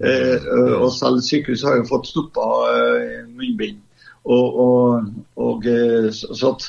Eh, 0.00 0.44
og 0.80 0.88
selv 0.96 1.18
sykehuset 1.20 1.66
har 1.68 1.74
jo 1.76 1.88
fått 1.90 2.08
stoppa 2.08 2.44
eh, 2.72 3.26
munnbind. 3.28 3.82
Og, 4.24 4.56
og, 4.64 5.10
og, 5.36 5.66
eh, 5.68 6.08
så 6.16 6.54
at, 6.54 6.64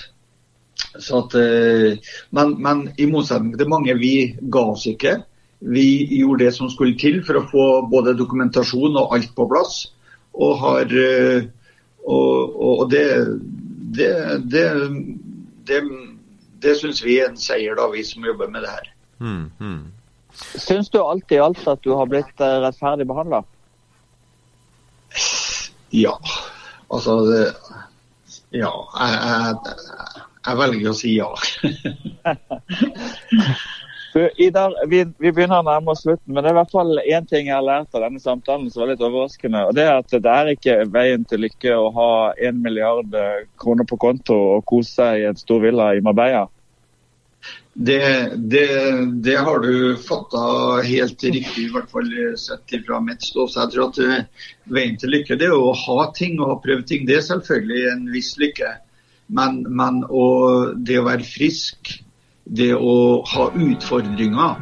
så 1.00 1.22
at 1.22 1.38
men, 2.36 2.52
men, 2.60 2.82
i 3.00 3.08
motsetning 3.08 3.56
til 3.56 3.72
mange, 3.72 3.96
vi 4.02 4.36
ga 4.52 4.66
oss 4.74 4.84
ikke. 4.92 5.16
Vi 5.62 5.86
gjorde 6.18 6.44
det 6.44 6.52
som 6.58 6.70
skulle 6.74 7.00
til 7.00 7.22
for 7.24 7.40
å 7.40 7.46
få 7.54 7.66
både 7.88 8.18
dokumentasjon 8.20 9.00
og 9.00 9.16
alt 9.16 9.32
på 9.38 9.48
plass. 9.48 9.86
Og 10.36 10.60
har 10.60 10.94
Og, 12.12 12.90
det, 12.92 13.06
det, 13.96 14.12
det, 14.52 14.68
det, 15.70 15.82
det 16.64 16.78
syns 16.80 17.04
vi 17.06 17.20
er 17.22 17.30
en 17.30 17.40
seier, 17.40 17.78
da, 17.80 17.88
vi 17.94 18.04
som 18.04 18.26
jobber 18.26 18.52
med 18.52 18.66
det 18.66 18.76
her. 18.76 18.94
Mm, 19.22 19.52
mm. 19.62 20.01
Syns 20.34 20.90
du 20.90 21.00
alt 21.02 21.32
i 21.32 21.40
alt 21.40 21.68
at 21.68 21.82
du 21.84 21.94
har 21.96 22.10
blitt 22.10 22.42
eh, 22.42 22.60
rettferdig 22.64 23.08
behandla? 23.10 23.44
Ja. 25.92 26.16
Altså 26.92 27.20
det, 27.28 27.44
Ja, 28.52 28.72
jeg, 29.00 29.20
jeg, 29.28 29.76
jeg 30.48 30.58
velger 30.60 30.92
å 30.92 30.98
si 30.98 31.14
ja. 31.18 31.30
Du, 34.12 34.26
Idar, 34.44 34.74
vi, 34.92 35.06
vi, 35.24 35.32
begynner 35.32 35.62
å 35.62 35.64
nærme 35.64 35.94
oss 35.94 36.02
slutten, 36.04 36.34
men 36.34 36.44
det 36.44 36.50
er 36.50 36.56
i 36.58 36.60
hvert 36.60 36.74
fall 36.74 37.00
én 37.00 37.28
ting 37.30 37.46
jeg 37.48 37.56
har 37.56 37.64
lært 37.64 37.96
av 37.96 38.04
denne 38.04 38.20
samtalen 38.20 38.66
som 38.68 38.84
var 38.84 38.90
litt 38.90 39.04
overraskende. 39.08 39.62
og 39.70 39.78
Det 39.78 39.86
er 39.88 40.02
at 40.02 40.12
det 40.12 40.34
er 40.34 40.52
ikke 40.52 40.76
veien 40.92 41.24
til 41.30 41.46
lykke 41.46 41.78
å 41.80 41.86
ha 41.96 42.10
én 42.36 42.60
milliard 42.60 43.16
kroner 43.62 43.88
på 43.88 43.96
konto 44.04 44.36
og 44.58 44.66
kose 44.68 44.92
seg 44.98 45.22
i 45.22 45.30
en 45.30 45.40
stor 45.40 45.64
villa 45.64 45.94
i 45.96 46.04
Marbella. 46.04 46.44
Det, 47.74 48.34
det, 48.36 48.68
det 49.24 49.36
har 49.36 49.60
du 49.60 49.98
fatta 49.98 50.82
helt 50.84 51.24
riktig, 51.24 51.64
i 51.64 51.72
hvert 51.72 51.92
fall 51.92 52.10
sett 52.38 52.74
fra 52.86 53.00
mitt 53.00 53.24
ståsted. 53.24 53.62
Jeg 53.62 53.74
tror 53.74 53.88
at 53.88 54.00
eh, 54.04 54.48
veien 54.76 54.98
til 55.00 55.16
lykke 55.16 55.38
det 55.40 55.48
er 55.48 55.56
å 55.56 55.72
ha 55.86 56.10
ting 56.16 56.40
og 56.42 56.52
ha 56.52 56.58
prøvd 56.64 56.88
ting. 56.90 57.06
Det 57.08 57.22
er 57.22 57.28
selvfølgelig 57.30 57.86
en 57.94 58.04
viss 58.12 58.34
lykke. 58.42 58.74
Men, 59.32 59.62
men 59.72 60.02
det 60.84 61.00
å 61.00 61.08
være 61.08 61.24
frisk 61.24 61.96
det 62.44 62.74
å 62.76 63.22
ha 63.32 63.48
utfordringer. 63.56 64.60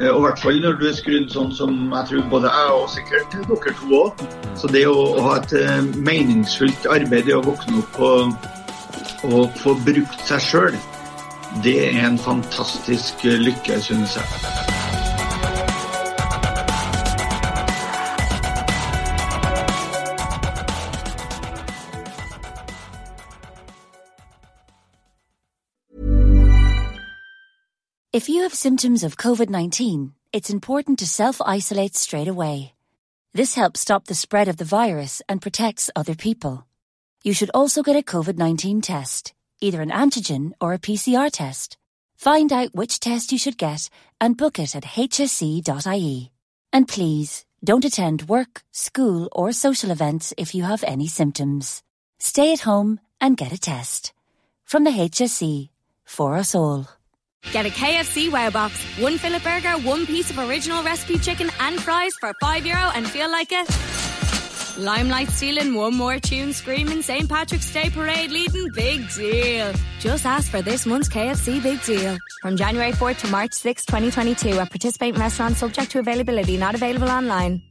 Eh, 0.00 0.08
og 0.08 0.18
i 0.22 0.24
hvert 0.24 0.42
fall 0.46 0.60
når 0.64 0.80
du 0.80 0.88
er 0.88 0.96
skrudd 0.96 1.28
sånn 1.32 1.52
som 1.52 1.76
jeg 1.92 2.10
tror 2.10 2.26
både 2.32 2.56
jeg 2.56 2.74
og 2.80 2.90
sikkert 2.96 3.36
dere 3.36 3.76
to 3.82 4.00
òg. 4.00 4.26
Så 4.56 4.72
det 4.72 4.86
å, 4.88 4.96
å, 5.12 5.28
ha 5.28 5.38
et 5.42 5.56
meningsfullt 6.00 6.88
arbeid, 6.88 7.28
det 7.28 7.36
å 7.36 7.44
våkne 7.44 7.84
opp 7.84 8.04
og, 8.08 8.52
og 9.28 9.58
få 9.60 9.76
brukt 9.84 10.24
seg 10.24 10.40
sjøl, 10.48 10.84
det 11.64 11.96
er 11.96 12.08
en 12.08 12.18
fantastisk 12.18 13.24
lykke, 13.24 13.80
synes 13.82 14.16
jeg. 14.16 14.24
If 28.16 28.30
you 28.30 28.40
have 28.42 28.54
symptoms 28.54 29.04
of 29.04 29.18
COVID 29.18 29.50
19, 29.50 30.14
it's 30.32 30.48
important 30.48 30.98
to 31.00 31.06
self 31.06 31.38
isolate 31.46 31.94
straight 31.94 32.28
away. 32.28 32.72
This 33.34 33.54
helps 33.54 33.80
stop 33.80 34.06
the 34.06 34.14
spread 34.14 34.48
of 34.48 34.56
the 34.56 34.64
virus 34.64 35.20
and 35.28 35.42
protects 35.42 35.90
other 35.94 36.14
people. 36.14 36.64
You 37.22 37.34
should 37.34 37.50
also 37.52 37.82
get 37.82 37.94
a 37.94 38.02
COVID 38.02 38.38
19 38.38 38.80
test, 38.80 39.34
either 39.60 39.80
an 39.80 39.90
antigen 39.90 40.52
or 40.60 40.72
a 40.72 40.78
PCR 40.78 41.30
test. 41.30 41.76
Find 42.16 42.52
out 42.52 42.74
which 42.74 43.00
test 43.00 43.32
you 43.32 43.38
should 43.38 43.58
get 43.58 43.88
and 44.20 44.36
book 44.36 44.58
it 44.58 44.74
at 44.74 44.84
hsc.ie. 44.84 46.32
And 46.72 46.88
please, 46.88 47.44
don't 47.64 47.84
attend 47.84 48.28
work, 48.28 48.62
school, 48.72 49.28
or 49.32 49.52
social 49.52 49.90
events 49.90 50.32
if 50.36 50.54
you 50.54 50.62
have 50.64 50.84
any 50.84 51.08
symptoms. 51.08 51.82
Stay 52.18 52.52
at 52.52 52.60
home 52.60 53.00
and 53.20 53.36
get 53.36 53.52
a 53.52 53.58
test. 53.58 54.12
From 54.64 54.84
the 54.84 54.90
HSC, 54.90 55.70
for 56.04 56.36
us 56.36 56.54
all. 56.54 56.88
Get 57.52 57.66
a 57.66 57.70
KFC 57.70 58.30
Wow 58.30 58.50
Box, 58.50 58.82
one 58.98 59.18
fillet 59.18 59.38
burger, 59.38 59.78
one 59.86 60.06
piece 60.06 60.30
of 60.30 60.38
original 60.38 60.82
recipe 60.82 61.18
chicken, 61.18 61.50
and 61.60 61.80
fries 61.80 62.12
for 62.20 62.32
five 62.40 62.66
euro, 62.66 62.90
and 62.94 63.08
feel 63.08 63.30
like 63.30 63.52
it. 63.52 63.95
Limelight 64.76 65.30
stealing, 65.30 65.74
one 65.74 65.96
more 65.96 66.18
tune 66.18 66.52
screaming, 66.52 67.00
St. 67.00 67.28
Patrick's 67.28 67.72
Day 67.72 67.88
parade 67.88 68.30
leading, 68.30 68.68
big 68.74 69.08
deal. 69.10 69.72
Just 70.00 70.26
ask 70.26 70.50
for 70.50 70.60
this 70.60 70.84
month's 70.84 71.08
KFC 71.08 71.62
Big 71.62 71.82
Deal. 71.82 72.18
From 72.42 72.56
January 72.56 72.92
4th 72.92 73.20
to 73.20 73.28
March 73.28 73.54
6, 73.54 73.86
2022, 73.86 74.58
at 74.60 74.70
participating 74.70 75.18
restaurants 75.18 75.60
subject 75.60 75.90
to 75.92 76.00
availability, 76.00 76.58
not 76.58 76.74
available 76.74 77.08
online. 77.08 77.62